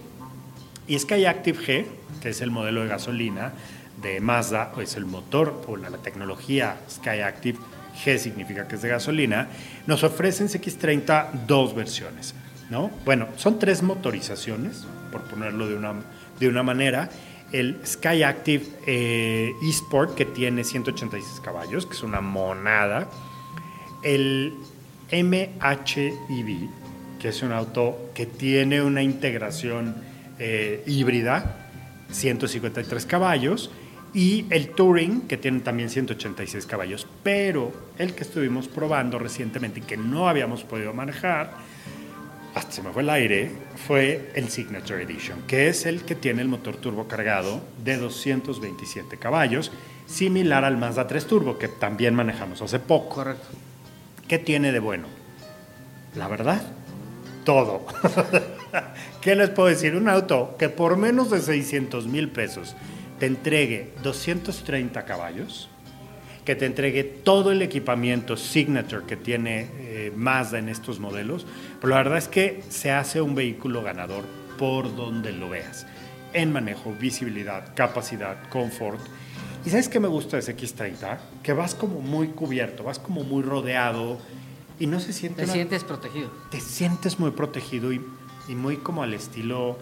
Y 0.88 0.98
Sky 0.98 1.26
Active 1.26 1.60
G, 1.60 1.86
que 2.19 2.30
es 2.30 2.41
el 2.41 2.50
modelo 2.50 2.82
de 2.82 2.88
gasolina 2.88 3.54
de 4.02 4.22
Mazda, 4.22 4.72
o 4.76 4.82
es 4.82 4.96
el 4.96 5.06
motor 5.06 5.62
o 5.67 5.78
la, 5.78 5.91
la 5.91 6.00
tecnología 6.00 6.78
Sky 6.89 7.22
Active 7.22 7.60
G 8.04 8.17
significa 8.17 8.67
que 8.67 8.74
es 8.74 8.82
de 8.82 8.89
gasolina, 8.89 9.50
nos 9.86 10.04
ofrecen 10.04 10.48
CX30 10.48 11.46
dos 11.46 11.76
versiones. 11.76 12.34
Bueno, 13.06 13.28
son 13.38 13.60
tres 13.60 13.84
motorizaciones, 13.84 14.88
por 15.12 15.22
ponerlo 15.26 15.67
de 15.67 15.76
una, 15.76 15.93
de 16.39 16.48
una 16.48 16.63
manera. 16.63 17.08
El 17.54 17.80
Sky 17.86 18.24
Active 18.24 18.66
eh, 18.88 19.54
eSport, 19.62 20.16
que 20.16 20.26
tiene 20.26 20.63
186 20.63 21.39
caballos, 21.39 21.86
que 21.86 21.94
es 21.94 22.02
una 22.02 22.20
monada. 22.20 23.10
El 24.02 24.56
MHEV, 25.12 26.70
que 27.20 27.30
es 27.30 27.44
un 27.44 27.52
auto 27.52 28.10
que 28.16 28.26
tiene 28.26 28.82
una 28.82 29.04
integración 29.04 29.96
eh, 30.39 30.84
híbrida, 30.88 31.70
153 32.12 33.06
caballos. 33.06 33.70
Y 34.16 34.46
el 34.50 34.70
Touring, 34.70 35.22
que 35.22 35.38
tiene 35.38 35.60
también 35.60 35.92
186 35.92 36.66
caballos. 36.66 37.08
Pero 37.22 37.72
el 38.00 38.16
que 38.16 38.24
estuvimos 38.24 38.68
probando 38.68 39.20
recientemente 39.20 39.80
y 39.80 39.84
que 39.84 39.98
no 39.98 40.28
habíamos 40.28 40.63
podido 40.63 40.92
manejar, 40.94 41.54
hasta 42.56 42.72
se 42.72 42.82
me 42.84 42.92
fue 42.92 43.02
el 43.02 43.10
aire, 43.10 43.52
fue 43.88 44.32
el 44.36 44.50
Signature 44.50 45.04
Edition, 45.04 45.42
que 45.48 45.70
es 45.70 45.86
el 45.86 46.04
que 46.04 46.16
tiene 46.16 46.42
el 46.42 46.48
motor 46.48 46.78
turbo 46.78 47.08
cargado 47.08 47.62
de 47.84 47.98
227 47.98 49.18
caballos, 49.18 49.72
similar 50.06 50.63
al 50.63 50.78
Mazda 50.78 51.08
3 51.08 51.26
Turbo, 51.26 51.58
que 51.58 51.68
también 51.68 52.13
manejamos 52.13 52.62
hace 52.62 52.80
poco. 52.80 53.16
Correcto. 53.16 53.48
¿Qué 54.28 54.38
tiene 54.38 54.72
de 54.72 54.80
bueno? 54.80 55.08
La 56.16 56.28
verdad, 56.28 56.62
todo. 57.44 57.86
¿Qué 59.22 59.36
les 59.36 59.50
puedo 59.50 59.70
decir? 59.70 59.96
Un 59.96 60.08
auto 60.08 60.56
que 60.58 60.70
por 60.70 60.98
menos 60.98 61.32
de 61.32 61.42
600 61.42 62.08
mil 62.08 62.30
pesos 62.30 62.76
te 63.20 63.26
entregue 63.26 63.94
230 64.04 65.06
caballos, 65.06 65.70
que 66.46 66.56
te 66.56 66.66
entregue 66.66 67.04
todo 67.04 67.52
el 67.52 67.62
equipamiento 67.62 68.36
Signature 68.36 69.06
que 69.06 69.16
tiene 69.16 69.70
eh, 69.80 70.12
Mazda 70.16 70.60
en 70.60 70.70
estos 70.70 71.00
modelos, 71.00 71.46
pero 71.80 71.92
la 71.92 71.98
verdad 71.98 72.18
es 72.18 72.28
que 72.28 72.64
se 72.70 72.92
hace 72.92 73.22
un 73.22 73.36
vehículo 73.36 73.82
ganador 73.82 74.26
por 74.58 74.96
donde 74.96 75.32
lo 75.32 75.50
veas. 75.50 75.86
En 76.34 76.52
manejo, 76.52 76.94
visibilidad, 77.00 77.74
capacidad, 77.76 78.50
confort. 78.50 79.00
¿Y 79.66 79.70
sabes 79.70 79.88
qué 79.88 80.00
me 80.00 80.08
gusta 80.08 80.38
de 80.38 80.42
ese 80.42 80.58
X30? 80.58 81.18
Que 81.42 81.54
vas 81.54 81.76
como 81.76 82.02
muy 82.02 82.30
cubierto, 82.30 82.84
vas 82.84 83.00
como 83.00 83.24
muy 83.24 83.44
rodeado 83.44 84.18
y 84.80 84.88
no 84.88 85.00
se 85.00 85.14
siente... 85.14 85.46
Te 85.46 85.52
sientes 85.52 85.84
protegido. 85.84 86.30
Te 86.50 86.60
sientes 86.60 87.20
muy 87.20 87.32
protegido 87.32 87.94
y, 87.94 88.02
y 88.48 88.56
muy 88.56 88.78
como 88.78 89.04
al 89.04 89.14
estilo... 89.14 89.78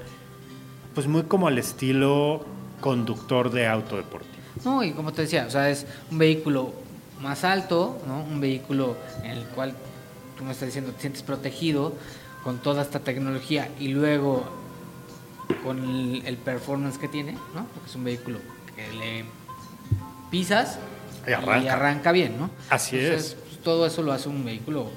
Pues 0.94 1.08
muy 1.08 1.24
como 1.24 1.48
al 1.48 1.58
estilo 1.58 2.46
conductor 2.82 3.50
de 3.50 3.66
auto 3.66 3.96
deportivo. 3.96 4.31
No, 4.64 4.84
y 4.84 4.92
como 4.92 5.12
te 5.12 5.24
decía, 5.24 5.46
o 5.48 5.52
sea, 5.52 5.70
es 5.70 5.86
un 6.12 6.18
vehículo 6.18 6.74
más 7.22 7.44
alto, 7.44 8.02
¿no? 8.08 8.22
Un 8.22 8.40
vehículo 8.40 8.96
en 9.24 9.32
el 9.32 9.44
cual 9.46 9.74
tú 10.38 10.44
me 10.44 10.52
estás 10.52 10.68
diciendo 10.68 10.92
te 10.92 11.02
sientes 11.02 11.24
protegido 11.24 11.94
con 12.44 12.60
toda 12.60 12.82
esta 12.82 13.00
tecnología 13.00 13.70
y 13.80 13.90
luego 13.90 14.44
con 15.64 16.22
el, 16.26 16.38
performance 16.38 16.98
que 16.98 17.08
tiene, 17.08 17.34
¿no? 17.54 17.66
Porque 17.74 17.90
es 17.90 17.96
un 17.96 18.04
vehículo 18.04 18.40
que 18.76 18.92
le 18.98 19.26
pisas 20.30 20.80
y 21.28 21.34
arranca, 21.34 22.12
bien, 22.12 22.38
¿no? 22.38 22.50
Así 22.70 22.98
es. 22.98 23.36
Pues, 23.36 23.62
todo 23.64 23.86
eso 23.86 24.02
lo 24.02 24.12
hace 24.12 24.28
un 24.28 24.44
vehículo 24.44 24.90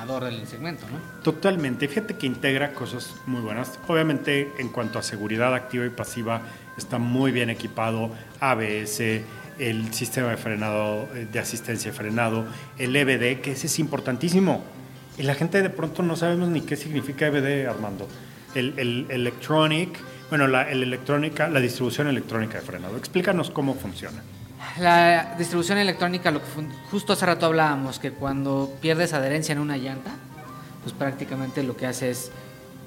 ganador 0.00 0.24
del 0.24 0.46
segmento. 0.46 0.86
Totalmente. 1.22 1.86
Fíjate 1.86 2.16
que 2.16 2.26
integra 2.26 2.72
cosas 2.72 3.14
muy 3.26 3.40
buenas. 3.42 3.78
Obviamente, 3.86 4.50
en 4.58 4.70
cuanto 4.70 4.98
a 4.98 5.02
seguridad 5.02 5.54
activa 5.54 5.84
y 5.84 5.90
pasiva, 5.90 6.42
está 6.78 6.98
muy 6.98 7.32
bien 7.32 7.50
equipado, 7.50 8.10
ABS, 8.40 9.00
el 9.58 9.92
sistema 9.92 10.30
de 10.30 10.36
frenado, 10.38 11.08
eh, 11.14 11.26
de 11.30 11.38
asistencia 11.38 11.90
de 11.90 11.96
frenado, 11.96 12.46
el 12.78 12.96
EBD, 12.96 13.42
que 13.42 13.52
ese 13.52 13.66
es 13.66 13.78
importantísimo. 13.78 14.64
Y 15.18 15.22
la 15.22 15.34
gente 15.34 15.60
de 15.60 15.68
pronto 15.68 16.02
no 16.02 16.16
sabemos 16.16 16.48
ni 16.48 16.62
qué 16.62 16.76
significa 16.76 17.26
EBD, 17.26 17.68
Armando. 17.68 18.08
El, 18.54 18.78
el 18.78 19.06
electronic, 19.10 19.98
bueno, 20.30 20.46
la, 20.46 20.70
el 20.70 20.82
electrónica, 20.82 21.48
la 21.48 21.60
distribución 21.60 22.08
electrónica 22.08 22.58
de 22.58 22.64
frenado. 22.64 22.96
Explícanos 22.96 23.50
cómo 23.50 23.74
funciona. 23.74 24.22
La 24.78 25.34
distribución 25.36 25.78
electrónica, 25.78 26.30
lo 26.30 26.40
que 26.40 26.46
justo 26.90 27.12
hace 27.12 27.26
rato 27.26 27.46
hablábamos, 27.46 27.98
que 27.98 28.12
cuando 28.12 28.72
pierdes 28.80 29.12
adherencia 29.12 29.52
en 29.52 29.58
una 29.58 29.76
llanta, 29.76 30.12
pues 30.82 30.94
prácticamente 30.94 31.62
lo 31.62 31.76
que 31.76 31.86
hace 31.86 32.10
es 32.10 32.30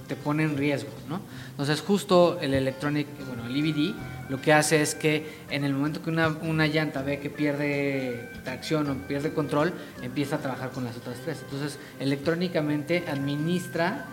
te 0.07 0.15
pone 0.15 0.43
en 0.43 0.57
riesgo, 0.57 0.89
¿no? 1.07 1.21
Entonces 1.51 1.81
justo 1.81 2.37
el 2.41 2.53
electronic, 2.53 3.07
bueno, 3.27 3.45
el 3.45 3.55
EBD, 3.55 3.95
lo 4.29 4.41
que 4.41 4.51
hace 4.51 4.81
es 4.81 4.95
que 4.95 5.43
en 5.49 5.63
el 5.63 5.73
momento 5.73 6.01
que 6.01 6.09
una, 6.09 6.27
una, 6.27 6.67
llanta 6.67 7.01
ve 7.01 7.19
que 7.19 7.29
pierde 7.29 8.29
tracción 8.43 8.89
o 8.89 8.95
pierde 9.07 9.33
control, 9.33 9.73
empieza 10.01 10.37
a 10.37 10.39
trabajar 10.39 10.71
con 10.71 10.83
las 10.83 10.97
otras 10.97 11.19
tres. 11.23 11.39
Entonces 11.43 11.79
electrónicamente 11.99 13.05
administra 13.07 14.05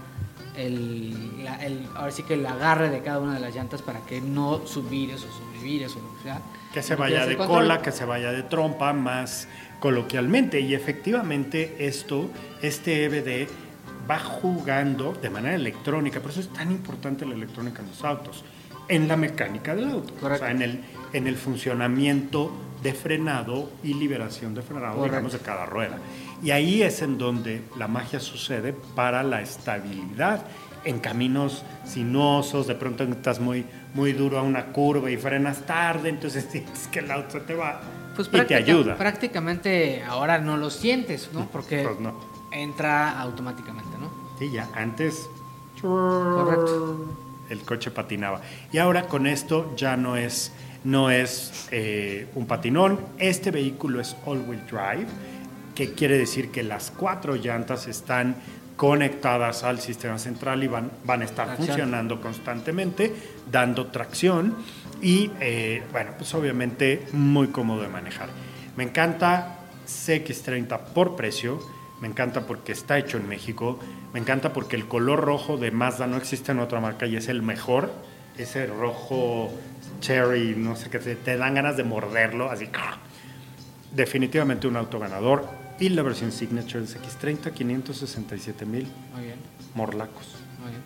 el, 0.57 1.45
el, 1.61 1.87
ahora 1.97 2.13
sí 2.13 2.23
que 2.23 2.35
el 2.35 2.47
agarre 2.47 2.91
de 2.91 3.01
cada 3.01 3.19
una 3.19 3.35
de 3.35 3.41
las 3.41 3.55
llantas 3.55 3.83
para 3.83 4.01
que 4.01 4.21
no 4.21 4.67
subires 4.67 5.25
o 5.25 5.33
sobrevires 5.33 5.95
o 5.97 6.01
lo 6.01 6.17
que 6.17 6.23
sea. 6.25 6.41
Que 6.73 6.83
se 6.83 6.95
vaya 6.95 7.27
de 7.27 7.37
cola, 7.37 7.83
que 7.83 7.93
se 7.93 8.05
vaya 8.05 8.31
de 8.33 8.43
trompa, 8.43 8.93
más 8.93 9.49
coloquialmente. 9.81 10.61
Y 10.61 10.75
efectivamente 10.75 11.77
esto, 11.81 12.31
este 12.63 13.05
EBD 13.05 13.49
va 14.09 14.19
jugando 14.19 15.13
de 15.13 15.31
manera 15.31 15.55
electrónica, 15.55 16.21
por 16.21 16.31
eso 16.31 16.41
es 16.41 16.49
tan 16.53 16.71
importante 16.71 17.25
la 17.25 17.35
electrónica 17.35 17.83
en 17.83 17.89
los 17.89 18.05
autos, 18.05 18.45
en 18.89 19.07
la 19.07 19.17
mecánica 19.17 19.75
del 19.75 19.91
auto, 19.91 20.15
o 20.21 20.37
sea, 20.37 20.51
en 20.51 20.63
el, 20.63 20.81
en 21.13 21.27
el 21.27 21.37
funcionamiento 21.37 22.53
de 22.83 22.93
frenado 22.93 23.71
y 23.85 23.95
liberación 23.95 24.55
de 24.55 24.63
frenado, 24.63 25.05
digamos, 25.05 25.33
de 25.33 25.39
cada 25.39 25.67
rueda. 25.67 25.99
Y 26.43 26.51
ahí 26.51 26.83
es 26.83 27.03
en 27.03 27.19
donde 27.19 27.63
la 27.79 27.87
magia 27.87 28.19
sucede 28.19 28.73
para 28.73 29.23
la 29.23 29.43
estabilidad 29.43 30.47
en 30.85 30.99
caminos 30.99 31.65
sinuosos, 31.85 32.67
de 32.67 32.75
pronto 32.75 33.05
estás 33.05 33.41
muy, 33.41 33.67
muy 33.95 34.13
duro 34.13 34.39
a 34.39 34.43
una 34.43 34.67
curva 34.67 35.11
y 35.11 35.17
frenas 35.17 35.67
tarde, 35.67 36.09
entonces 36.09 36.47
sientes 36.51 36.89
que 36.89 37.01
el 37.01 37.11
auto 37.11 37.41
te 37.43 37.55
va 37.55 37.81
pues 38.15 38.29
y 38.33 38.41
te 38.47 38.55
ayuda. 38.55 38.97
Prácticamente 38.97 40.03
ahora 40.07 40.39
no 40.39 40.57
lo 40.57 40.71
sientes, 40.71 41.31
¿no? 41.33 41.49
Porque 41.51 41.85
pues 41.85 42.01
no 42.01 42.15
entra 42.51 43.21
automáticamente, 43.21 43.97
¿no? 43.99 44.11
Sí, 44.39 44.51
ya 44.51 44.69
antes 44.75 45.29
Correcto. 45.81 47.07
el 47.49 47.61
coche 47.63 47.91
patinaba. 47.91 48.41
Y 48.73 48.79
ahora 48.79 49.07
con 49.07 49.27
esto 49.27 49.75
ya 49.77 49.97
no 49.97 50.17
es, 50.17 50.53
no 50.85 51.11
es 51.11 51.69
eh, 51.71 52.29
un 52.35 52.47
patinón, 52.47 53.01
este 53.19 53.51
vehículo 53.51 54.01
es 54.01 54.17
all-wheel 54.27 54.67
drive, 54.67 55.07
que 55.75 55.93
quiere 55.93 56.19
decir 56.19 56.51
que 56.51 56.63
las 56.63 56.91
cuatro 56.91 57.37
llantas 57.37 57.87
están 57.87 58.37
conectadas 58.81 59.63
al 59.63 59.79
sistema 59.79 60.17
central 60.17 60.65
y 60.65 60.67
van, 60.67 60.91
van 61.05 61.21
a 61.21 61.27
estar 61.27 61.55
funcionando 61.55 62.19
constantemente, 62.19 63.15
dando 63.53 63.89
tracción 63.89 64.57
y, 65.03 65.31
eh, 65.39 65.83
bueno, 65.93 66.13
pues 66.17 66.33
obviamente 66.33 67.07
muy 67.13 67.49
cómodo 67.49 67.83
de 67.83 67.89
manejar. 67.89 68.31
Me 68.79 68.85
encanta 68.85 69.59
CX30 69.87 70.79
por 70.95 71.15
precio, 71.15 71.61
me 72.01 72.09
encanta 72.09 72.47
porque 72.47 72.73
está 72.73 72.97
hecho 72.97 73.19
en 73.19 73.29
México, 73.29 73.79
me 74.15 74.21
encanta 74.21 74.55
porque 74.55 74.77
el 74.77 74.89
color 74.89 75.21
rojo 75.21 75.59
de 75.59 75.71
Mazda 75.71 76.07
no 76.07 76.17
existe 76.17 76.53
en 76.53 76.61
otra 76.61 76.81
marca 76.81 77.05
y 77.05 77.17
es 77.17 77.29
el 77.29 77.43
mejor, 77.43 77.93
ese 78.39 78.65
rojo 78.65 79.53
cherry, 80.01 80.55
no 80.57 80.75
sé 80.75 80.89
qué, 80.89 81.01
te, 81.01 81.17
te 81.17 81.37
dan 81.37 81.55
ganas 81.55 81.77
de 81.77 81.85
morderlo, 81.85 82.51
así. 82.51 82.67
Definitivamente 83.93 84.67
un 84.67 84.77
auto 84.79 84.99
ganador. 84.99 85.60
Y 85.81 85.89
la 85.89 86.03
versión 86.03 86.31
Signature 86.31 86.81
del 86.85 86.89
X30, 86.89 87.53
567 87.53 88.67
mil 88.67 88.87
morlacos. 89.75 90.37
muy 90.61 90.71
bien. 90.71 90.83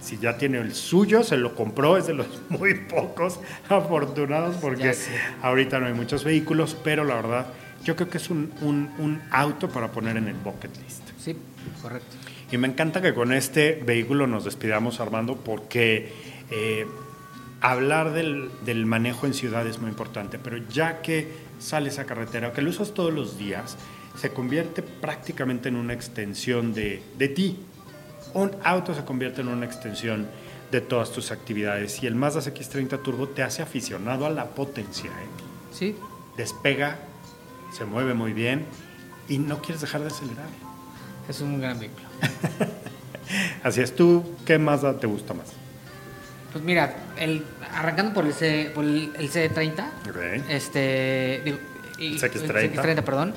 Si 0.00 0.18
ya 0.18 0.36
tiene 0.36 0.58
el 0.58 0.74
suyo, 0.74 1.22
se 1.22 1.36
lo 1.36 1.54
compró, 1.54 1.96
es 1.96 2.06
de 2.08 2.14
los 2.14 2.26
muy 2.48 2.74
pocos 2.74 3.38
afortunados 3.68 4.56
porque 4.56 4.94
ahorita 5.42 5.78
no 5.78 5.86
hay 5.86 5.92
muchos 5.94 6.24
vehículos, 6.24 6.76
pero 6.82 7.04
la 7.04 7.14
verdad, 7.16 7.46
yo 7.84 7.94
creo 7.94 8.08
que 8.08 8.18
es 8.18 8.30
un, 8.30 8.52
un- 8.62 8.90
un 8.98 9.20
auto 9.30 9.68
para 9.68 9.92
poner 9.92 10.16
en 10.16 10.28
el 10.28 10.34
bucket 10.34 10.76
list. 10.82 11.02
Sí, 11.20 11.36
correcto. 11.80 12.16
Y 12.50 12.56
me 12.58 12.68
encanta 12.68 13.00
que 13.00 13.14
con 13.14 13.32
este 13.32 13.82
vehículo 13.86 14.26
nos 14.26 14.44
despidamos, 14.44 14.98
Armando, 15.00 15.36
porque 15.36 16.12
eh, 16.50 16.86
hablar 17.60 18.12
del, 18.12 18.50
del 18.64 18.86
manejo 18.86 19.26
en 19.26 19.34
ciudad 19.34 19.66
es 19.66 19.78
muy 19.78 19.88
importante, 19.90 20.38
pero 20.38 20.56
ya 20.68 21.00
que 21.00 21.28
sales 21.62 21.98
a 21.98 22.04
carretera, 22.04 22.52
que 22.52 22.62
lo 22.62 22.70
usas 22.70 22.92
todos 22.92 23.12
los 23.12 23.38
días, 23.38 23.76
se 24.16 24.30
convierte 24.32 24.82
prácticamente 24.82 25.68
en 25.68 25.76
una 25.76 25.92
extensión 25.92 26.74
de, 26.74 27.02
de 27.16 27.28
ti. 27.28 27.58
Un 28.34 28.50
auto 28.64 28.94
se 28.94 29.04
convierte 29.04 29.40
en 29.40 29.48
una 29.48 29.66
extensión 29.66 30.28
de 30.70 30.80
todas 30.80 31.12
tus 31.12 31.30
actividades 31.30 32.02
y 32.02 32.06
el 32.06 32.14
Mazda 32.14 32.40
CX-30 32.40 33.02
Turbo 33.02 33.28
te 33.28 33.42
hace 33.42 33.62
aficionado 33.62 34.26
a 34.26 34.30
la 34.30 34.46
potencia. 34.46 35.10
¿eh? 35.10 35.26
Sí, 35.72 35.96
Despega, 36.36 36.98
se 37.72 37.84
mueve 37.84 38.14
muy 38.14 38.32
bien 38.32 38.64
y 39.28 39.38
no 39.38 39.60
quieres 39.60 39.82
dejar 39.82 40.00
de 40.00 40.06
acelerar. 40.08 40.48
es 41.28 41.40
un 41.40 41.60
gran 41.60 41.78
vehículo. 41.78 42.06
Así 43.62 43.80
es, 43.80 43.94
¿tú 43.94 44.24
qué 44.46 44.58
Mazda 44.58 44.98
te 44.98 45.06
gusta 45.06 45.34
más? 45.34 45.61
Pues 46.52 46.62
mira, 46.64 46.94
el, 47.16 47.44
arrancando 47.74 48.12
por 48.12 48.26
el, 48.26 48.34
C, 48.34 48.70
por 48.74 48.84
el, 48.84 49.10
el 49.18 49.30
C30, 49.30 49.84
Ok. 50.08 50.16
este, 50.50 51.40
digo, 51.44 51.58
y- 51.98 52.18
CX30. 52.18 52.56
el 52.56 52.72
CX30, 52.74 53.02
perdón, 53.02 53.34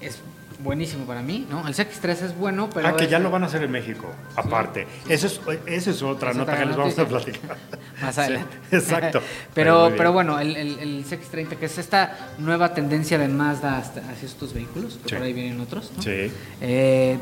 es 0.00 0.18
buenísimo 0.60 1.04
para 1.06 1.22
mí, 1.22 1.46
¿no? 1.48 1.68
El 1.68 1.74
CX3 1.74 2.08
es 2.24 2.36
bueno, 2.36 2.68
pero... 2.68 2.88
ah, 2.88 2.96
que 2.96 3.06
ya 3.06 3.20
lo 3.20 3.30
van 3.30 3.44
a 3.44 3.46
hacer 3.46 3.62
en 3.62 3.70
México, 3.70 4.12
aparte. 4.34 4.88
Eso 5.08 5.28
es, 5.28 5.40
eso 5.66 5.90
es 5.92 6.02
otra 6.02 6.32
nota 6.34 6.58
que 6.58 6.66
les 6.66 6.74
vamos 6.76 6.98
a 6.98 7.06
platicar. 7.06 7.56
Más 8.02 8.14
Sí, 8.16 8.20
adelante. 8.22 8.56
exacto. 8.72 9.22
pero, 9.54 9.92
pero 9.96 10.12
bueno, 10.12 10.40
el, 10.40 10.56
el, 10.56 10.78
el 10.80 11.04
CX30, 11.06 11.56
que 11.58 11.66
es 11.66 11.78
esta 11.78 12.30
nueva 12.38 12.74
tendencia 12.74 13.18
de 13.18 13.28
Mazda 13.28 13.78
hacia 13.78 14.02
estos 14.26 14.52
vehículos, 14.52 14.98
que 15.04 15.10
Sí. 15.10 15.14
por 15.14 15.24
ahí 15.24 15.32
vienen 15.32 15.60
otros, 15.60 15.92
¿no? 15.96 16.02
Sí. 16.02 16.32
Eh, 16.60 17.18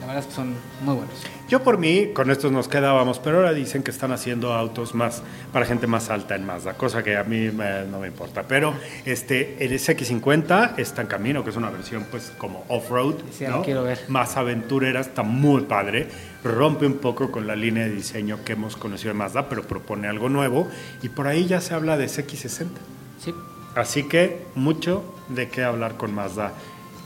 la 0.00 0.06
verdad 0.06 0.22
es 0.22 0.26
que 0.26 0.34
son 0.34 0.54
muy 0.82 0.94
buenos. 0.94 1.14
Yo 1.48 1.62
por 1.62 1.78
mí, 1.78 2.08
con 2.12 2.30
estos 2.30 2.50
nos 2.52 2.68
quedábamos, 2.68 3.18
pero 3.18 3.36
ahora 3.38 3.52
dicen 3.52 3.82
que 3.82 3.90
están 3.90 4.12
haciendo 4.12 4.52
autos 4.52 4.94
más 4.94 5.22
para 5.52 5.64
gente 5.64 5.86
más 5.86 6.10
alta 6.10 6.34
en 6.34 6.44
Mazda, 6.44 6.74
cosa 6.74 7.02
que 7.02 7.16
a 7.16 7.24
mí 7.24 7.50
me- 7.50 7.84
no 7.86 8.00
me 8.00 8.08
importa. 8.08 8.42
Pero 8.48 8.74
este, 9.04 9.64
el 9.64 9.72
X50 9.72 10.74
está 10.76 11.02
en 11.02 11.08
camino, 11.08 11.44
que 11.44 11.50
es 11.50 11.56
una 11.56 11.70
versión 11.70 12.06
pues 12.10 12.32
como 12.36 12.64
off-road, 12.68 13.14
Sí, 13.32 13.44
¿no? 13.48 13.62
quiero 13.62 13.84
ver. 13.84 14.00
más 14.08 14.36
aventurera, 14.36 15.00
está 15.00 15.22
muy 15.22 15.62
padre. 15.62 16.08
Rompe 16.44 16.86
un 16.86 16.98
poco 16.98 17.30
con 17.30 17.46
la 17.46 17.56
línea 17.56 17.84
de 17.84 17.90
diseño 17.90 18.40
que 18.44 18.52
hemos 18.52 18.76
conocido 18.76 19.12
de 19.12 19.18
Mazda, 19.18 19.48
pero 19.48 19.62
propone 19.62 20.08
algo 20.08 20.28
nuevo. 20.28 20.68
Y 21.02 21.08
por 21.08 21.26
ahí 21.26 21.46
ya 21.46 21.60
se 21.60 21.74
habla 21.74 21.96
de 21.96 22.06
X60. 22.06 22.66
Sí. 23.22 23.34
Así 23.74 24.04
que 24.04 24.44
mucho 24.54 25.02
de 25.28 25.48
qué 25.48 25.62
hablar 25.64 25.96
con 25.96 26.14
Mazda 26.14 26.52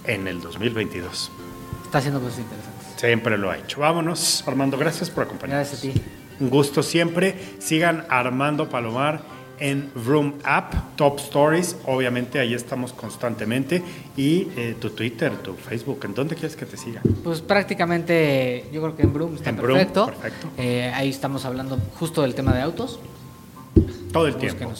en 0.06 0.28
el 0.28 0.40
2022. 0.40 1.30
Está 1.84 1.98
haciendo 1.98 2.20
cosas 2.20 2.38
interesantes. 2.40 2.69
Siempre 3.00 3.38
lo 3.38 3.50
ha 3.50 3.56
hecho. 3.56 3.80
Vámonos, 3.80 4.44
Armando, 4.46 4.76
gracias 4.76 5.08
por 5.08 5.24
acompañarnos. 5.24 5.68
Gracias 5.70 5.94
a 5.96 5.98
ti. 5.98 6.02
Un 6.38 6.50
gusto 6.50 6.82
siempre. 6.82 7.34
Sigan 7.58 8.04
Armando 8.10 8.68
Palomar 8.68 9.22
en 9.58 9.90
Room 9.94 10.34
App, 10.44 10.74
Top 10.96 11.18
Stories. 11.18 11.76
Obviamente 11.86 12.38
ahí 12.38 12.52
estamos 12.52 12.92
constantemente. 12.92 13.82
Y 14.18 14.48
eh, 14.54 14.76
tu 14.78 14.90
Twitter, 14.90 15.32
tu 15.38 15.54
Facebook, 15.54 16.00
¿en 16.04 16.12
dónde 16.14 16.34
quieres 16.34 16.56
que 16.56 16.66
te 16.66 16.76
siga? 16.76 17.00
Pues 17.24 17.40
prácticamente, 17.40 18.66
yo 18.70 18.82
creo 18.82 18.94
que 18.96 19.02
en 19.04 19.14
Broom 19.14 19.36
está 19.36 19.48
En 19.48 19.56
perfecto. 19.56 20.04
perfecto. 20.06 20.48
Eh, 20.58 20.92
ahí 20.94 21.08
estamos 21.08 21.46
hablando 21.46 21.78
justo 21.98 22.20
del 22.20 22.34
tema 22.34 22.52
de 22.52 22.60
autos. 22.60 23.00
Todo 24.12 24.26
el 24.26 24.36
tiempo. 24.36 24.74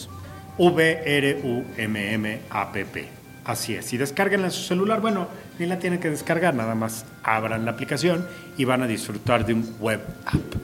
V-R-U-M-M-A-P-P. 1.81 3.07
Así 3.45 3.73
es. 3.73 3.91
Y 3.93 3.97
descarguenla 3.97 4.47
en 4.47 4.51
su 4.51 4.61
celular. 4.61 5.01
Bueno, 5.01 5.27
ni 5.61 5.67
la 5.67 5.77
tienen 5.77 5.99
que 5.99 6.09
descargar, 6.09 6.55
nada 6.55 6.73
más 6.73 7.05
abran 7.23 7.65
la 7.65 7.71
aplicación 7.71 8.27
y 8.57 8.65
van 8.65 8.81
a 8.81 8.87
disfrutar 8.87 9.45
de 9.45 9.53
un 9.53 9.75
web 9.79 10.01
app 10.25 10.55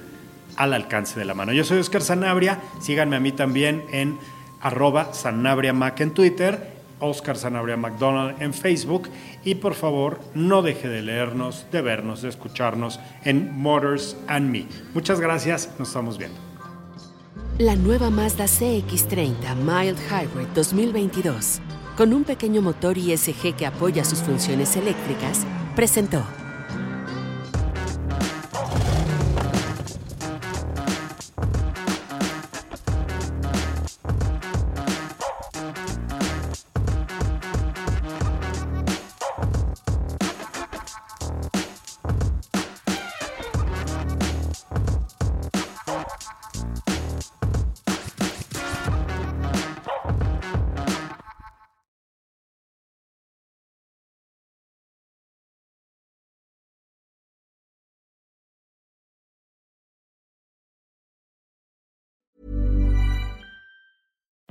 al 0.56 0.74
alcance 0.74 1.20
de 1.20 1.26
la 1.26 1.36
mano. 1.36 1.54
Yo 1.54 1.64
soy 1.64 1.78
Oscar 1.78 2.02
Sanabria. 2.02 2.60
Síganme 2.82 3.16
a 3.16 3.20
mí 3.20 3.32
también 3.32 3.84
en 3.91 4.18
arroba 4.60 5.14
Sanabria 5.14 5.72
Mac 5.72 6.00
en 6.02 6.16
Twitter, 6.16 6.74
Oscar 7.00 7.38
Sanabria 7.38 7.78
McDonald 7.78 8.41
en 8.41 8.56
Facebook. 8.56 9.08
Y 9.45 9.54
por 9.56 9.76
favor, 9.76 10.20
no 10.34 10.64
deje 10.64 10.88
de 10.88 11.04
leernos, 11.04 11.68
de 11.72 11.84
vernos, 11.84 12.24
de 12.24 12.30
escucharnos 12.30 13.00
en 13.24 13.56
Motors 13.56 14.18
and 14.28 14.50
Me. 14.50 14.66
Muchas 14.95 15.20
gracias. 15.20 15.70
Nos 15.78 15.89
estamos 15.89 16.18
viendo. 16.18 16.39
La 17.60 17.76
nueva 17.76 18.10
Mazda 18.10 18.45
CX30 18.45 19.56
Mild 19.58 19.98
Hybrid 20.10 20.48
2022, 20.56 21.60
con 21.98 22.14
un 22.14 22.24
pequeño 22.24 22.62
motor 22.62 22.95
ISG 22.95 23.56
que 23.58 23.66
apoya 23.66 24.06
sus 24.06 24.20
funciones 24.20 24.76
eléctricas, 24.76 25.48
presentó. 25.76 26.24